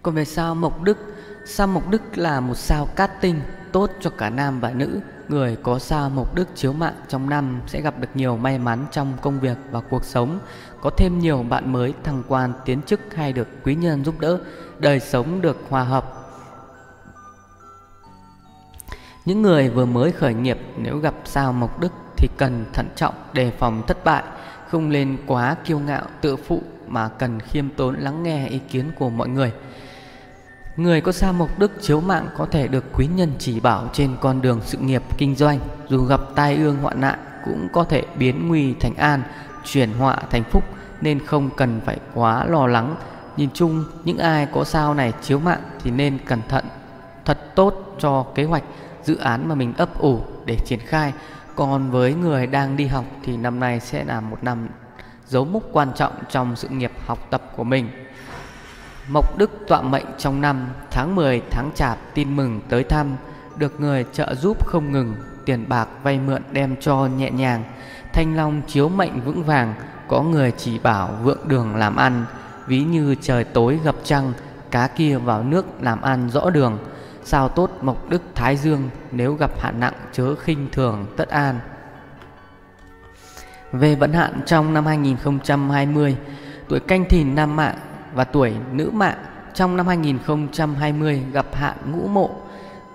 Còn 0.03 0.15
về 0.15 0.25
sao 0.25 0.55
Mộc 0.55 0.83
Đức? 0.83 0.99
Sao 1.47 1.67
Mộc 1.67 1.91
Đức 1.91 2.03
là 2.15 2.41
một 2.41 2.57
sao 2.57 2.87
cát 2.87 3.21
tinh, 3.21 3.41
Tốt 3.73 3.91
cho 4.01 4.11
cả 4.11 4.31
nam 4.31 4.61
và 4.61 4.71
nữ? 4.71 5.01
Người 5.29 5.57
có 5.63 5.79
sao 5.79 6.11
Mộc 6.11 6.35
Đức 6.35 6.49
chiếu 6.55 6.73
mạng 6.73 6.95
trong 7.09 7.31
năm 7.31 7.61
Sẽ 7.67 7.81
gặp 7.81 7.95
được 8.01 8.09
nhiều 8.15 8.37
may 8.37 8.59
mắn 8.59 8.87
trong 8.93 9.13
công 9.23 9.41
việc 9.41 9.57
và 9.71 9.81
cuộc 9.81 10.05
sống. 10.05 10.39
Có 10.81 10.91
thêm 10.91 11.19
nhiều 11.19 11.45
bạn 11.49 11.73
mới, 11.73 11.95
thăng 12.05 12.23
quan, 12.29 12.53
tiến 12.65 12.83
chức 12.83 13.01
Hay 13.15 13.33
được 13.33 13.49
quý 13.65 13.75
nhân 13.75 14.05
giúp 14.05 14.21
đỡ. 14.21 14.39
Đời 14.79 15.01
sống 15.01 15.41
được 15.41 15.57
hòa 15.69 15.83
hợp 15.83 16.19
những 19.29 19.43
người 19.43 19.69
vừa 19.69 19.85
mới 19.85 20.13
khởi 20.13 20.35
nghiệp 20.35 20.59
nếu 20.77 20.99
gặp 20.99 21.15
sao 21.25 21.53
mộc 21.53 21.81
đức 21.81 21.93
thì 22.17 22.29
cần 22.37 22.65
thận 22.73 22.89
trọng 22.97 23.15
đề 23.33 23.51
phòng 23.51 23.83
thất 23.87 24.05
bại, 24.05 24.23
không 24.69 24.91
nên 24.91 25.17
quá 25.27 25.57
kiêu 25.65 25.79
ngạo 25.79 26.03
tự 26.21 26.37
phụ 26.37 26.63
mà 26.87 27.09
cần 27.09 27.41
khiêm 27.41 27.69
tốn 27.77 27.97
lắng 27.99 28.23
nghe 28.23 28.49
ý 28.49 28.59
kiến 28.59 28.91
của 28.99 29.11
mọi 29.11 29.29
người. 29.29 29.53
Người 30.77 31.01
có 31.01 31.13
sao 31.13 31.33
mộc 31.33 31.59
đức 31.59 31.73
chiếu 31.83 32.01
mạng 32.01 32.27
có 32.37 32.47
thể 32.47 32.69
được 32.69 32.85
quý 32.93 33.07
nhân 33.07 33.33
chỉ 33.39 33.61
bảo 33.61 33.91
trên 33.93 34.17
con 34.21 34.43
đường 34.43 34.61
sự 34.65 34.79
nghiệp 34.79 35.03
kinh 35.19 35.35
doanh, 35.35 35.59
dù 35.89 36.05
gặp 36.05 36.21
tai 36.35 36.57
ương 36.57 36.77
hoạn 36.77 37.01
nạn 37.01 37.19
cũng 37.45 37.69
có 37.73 37.85
thể 37.85 38.03
biến 38.17 38.49
nguy 38.49 38.75
thành 38.81 38.95
an, 38.95 39.23
chuyển 39.65 39.93
họa 39.93 40.17
thành 40.31 40.45
phúc 40.45 40.65
nên 41.01 41.27
không 41.27 41.51
cần 41.57 41.81
phải 41.85 41.99
quá 42.15 42.45
lo 42.45 42.67
lắng. 42.67 42.97
Nhìn 43.39 43.51
chung, 43.55 43.85
những 44.05 44.19
ai 44.19 44.47
có 44.55 44.65
sao 44.65 44.95
này 44.95 45.13
chiếu 45.23 45.39
mạng 45.39 45.61
thì 45.83 45.91
nên 45.91 46.19
cẩn 46.27 46.41
thận 46.49 46.65
thật 47.25 47.55
tốt 47.55 47.97
cho 47.99 48.27
kế 48.35 48.45
hoạch 48.45 48.63
dự 49.05 49.17
án 49.17 49.49
mà 49.49 49.55
mình 49.55 49.75
ấp 49.77 49.99
ủ 49.99 50.21
để 50.47 50.57
triển 50.67 50.79
khai. 50.79 51.13
Còn 51.55 51.91
với 51.91 52.15
người 52.15 52.47
đang 52.47 52.77
đi 52.77 52.87
học 52.87 53.05
thì 53.25 53.37
năm 53.37 53.61
nay 53.61 53.81
sẽ 53.81 54.05
là 54.05 54.21
một 54.21 54.39
năm 54.43 54.69
dấu 55.27 55.45
mốc 55.45 55.63
quan 55.73 55.93
trọng 55.95 56.13
trong 56.31 56.57
sự 56.57 56.69
nghiệp 56.69 56.93
học 57.07 57.19
tập 57.31 57.43
của 57.57 57.65
mình. 57.65 57.89
Mộc 59.09 59.39
Đức 59.39 59.51
tọa 59.69 59.83
mệnh 59.83 60.07
trong 60.19 60.41
năm 60.41 60.67
tháng 60.91 61.15
10 61.15 61.43
tháng 61.51 61.71
chạp 61.75 61.99
tin 62.15 62.37
mừng 62.37 62.61
tới 62.69 62.85
thăm 62.85 63.17
Được 63.57 63.81
người 63.81 64.05
trợ 64.13 64.35
giúp 64.35 64.67
không 64.67 64.93
ngừng 64.93 65.15
Tiền 65.45 65.65
bạc 65.69 65.89
vay 66.03 66.21
mượn 66.27 66.43
đem 66.53 66.77
cho 66.81 67.07
nhẹ 67.07 67.31
nhàng. 67.31 67.65
Thanh 68.13 68.37
long 68.37 68.63
chiếu 68.67 68.89
mệnh 68.89 69.21
vững 69.21 69.43
vàng 69.43 69.75
Có 70.09 70.23
người 70.23 70.53
chỉ 70.57 70.79
bảo 70.79 71.11
vượng 71.23 71.49
đường 71.49 71.77
làm 71.77 71.97
ăn. 71.97 72.25
Ví 72.69 72.85
như 72.85 73.15
trời 73.21 73.45
tối 73.45 73.81
gặp 73.85 73.95
trăng, 74.05 74.33
Cá 74.71 74.87
kia 74.87 75.17
vào 75.17 75.43
nước 75.43 75.67
làm 75.81 76.03
ăn 76.03 76.31
rõ 76.31 76.51
đường. 76.51 76.79
Sao 77.25 77.49
tốt 77.49 77.71
mộc 77.83 78.11
đức 78.11 78.23
thái 78.35 78.57
dương, 78.57 78.91
Nếu 79.13 79.35
gặp 79.35 79.61
hạn 79.61 79.81
nặng 79.81 79.93
chớ 80.13 80.35
khinh 80.35 80.69
thường 80.73 81.07
tất 81.17 81.29
an. 81.29 81.61
Về 83.73 83.95
vận 83.95 84.13
hạn 84.13 84.41
trong 84.47 84.75
năm 84.75 84.87
2020 84.87 86.17
Tuổi 86.69 86.81
canh 86.81 87.05
thìn 87.05 87.35
nam 87.35 87.57
mạng 87.57 87.77
và 88.15 88.25
tuổi 88.25 88.53
nữ 88.73 88.91
mạng 88.93 89.19
Trong 89.55 89.77
năm 89.77 89.87
2020 89.87 91.23
gặp 91.33 91.47
hạn 91.55 91.77
ngũ 91.93 92.09
mộ. 92.09 92.31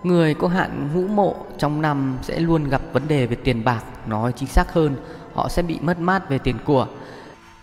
Người 0.04 0.34
có 0.34 0.48
hạn 0.48 0.90
ngũ 0.94 1.08
mộ 1.08 1.36
trong 1.58 1.82
năm 1.82 2.18
sẽ 2.22 2.40
luôn 2.40 2.70
gặp 2.70 2.82
vấn 2.94 3.08
đề 3.08 3.26
về 3.26 3.36
tiền 3.36 3.64
bạc, 3.64 3.84
Nói 4.08 4.32
chính 4.36 4.50
xác 4.50 4.74
hơn, 4.74 4.96
Họ 5.34 5.50
sẽ 5.50 5.62
bị 5.62 5.80
mất 5.82 6.00
mát 6.00 6.30
về 6.30 6.38
tiền 6.38 6.56
của. 6.66 6.88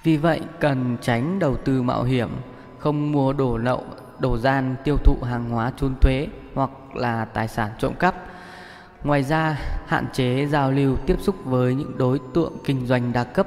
Vì 0.03 0.17
vậy 0.17 0.41
cần 0.61 0.97
tránh 1.01 1.39
đầu 1.39 1.57
tư 1.57 1.83
mạo 1.83 2.03
hiểm 2.03 2.29
Không 2.79 3.13
mua 3.13 3.33
đồ 3.33 3.57
lậu, 3.57 3.85
đồ 4.19 4.39
gian 4.39 4.77
tiêu 4.85 4.97
thụ 5.05 5.17
hàng 5.23 5.51
hóa 5.51 5.73
trốn 5.77 5.95
thuế 6.01 6.29
hoặc 6.55 6.71
là 6.95 7.25
tài 7.25 7.49
sản 7.49 7.71
trộm 7.79 7.95
cắp. 7.95 8.15
Ngoài 9.05 9.23
ra, 9.23 9.59
hạn 9.87 10.07
chế 10.13 10.47
giao 10.47 10.71
lưu 10.71 10.97
tiếp 11.07 11.17
xúc 11.21 11.37
với 11.45 11.75
những 11.75 11.99
đối 11.99 12.21
tượng 12.35 12.53
kinh 12.65 12.87
doanh 12.87 13.13
đa 13.13 13.25
cấp, 13.25 13.47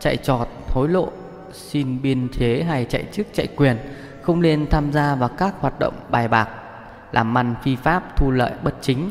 chạy 0.00 0.16
trọt, 0.16 0.48
hối 0.68 0.88
lộ, 0.88 1.08
xin 1.52 2.02
biên 2.02 2.28
chế 2.28 2.62
hay 2.62 2.84
chạy 2.84 3.04
chức 3.12 3.26
chạy 3.32 3.46
quyền, 3.56 3.76
không 4.22 4.42
nên 4.42 4.66
tham 4.70 4.92
gia 4.92 5.14
vào 5.14 5.28
các 5.28 5.54
hoạt 5.60 5.78
động 5.78 5.94
bài 6.10 6.28
bạc, 6.28 6.48
làm 7.12 7.38
ăn 7.38 7.54
phi 7.62 7.76
pháp 7.76 8.16
thu 8.16 8.30
lợi 8.30 8.52
bất 8.62 8.74
chính, 8.80 9.10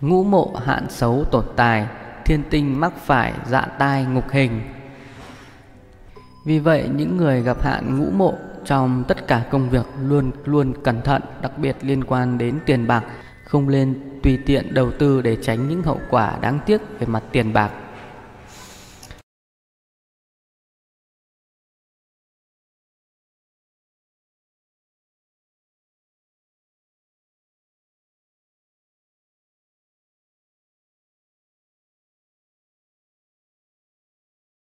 ngũ 0.00 0.24
mộ 0.24 0.54
hạn 0.66 0.86
xấu 0.88 1.24
tổn 1.30 1.44
tài, 1.56 1.86
thiên 2.24 2.42
tinh 2.50 2.80
mắc 2.80 2.92
phải 2.96 3.32
dạ 3.46 3.66
tai 3.78 4.04
ngục 4.04 4.30
hình. 4.30 4.60
Vì 6.44 6.58
vậy, 6.58 6.88
những 6.96 7.16
người 7.16 7.42
gặp 7.42 7.62
hạn 7.62 7.98
ngũ 7.98 8.10
mộ 8.10 8.34
trong 8.64 9.04
tất 9.08 9.26
cả 9.26 9.44
công 9.50 9.70
việc 9.70 9.86
luôn 10.02 10.30
luôn 10.44 10.72
cẩn 10.82 11.02
thận, 11.02 11.22
đặc 11.42 11.58
biệt 11.58 11.76
liên 11.82 12.04
quan 12.04 12.38
đến 12.38 12.58
tiền 12.66 12.86
bạc, 12.86 13.04
không 13.44 13.70
nên 13.70 13.94
tùy 14.22 14.38
tiện 14.46 14.74
đầu 14.74 14.90
tư 14.90 15.22
để 15.22 15.36
tránh 15.42 15.68
những 15.68 15.82
hậu 15.82 16.00
quả 16.10 16.38
đáng 16.40 16.58
tiếc 16.66 16.80
về 16.98 17.06
mặt 17.06 17.22
tiền 17.32 17.52
bạc. 17.52 17.70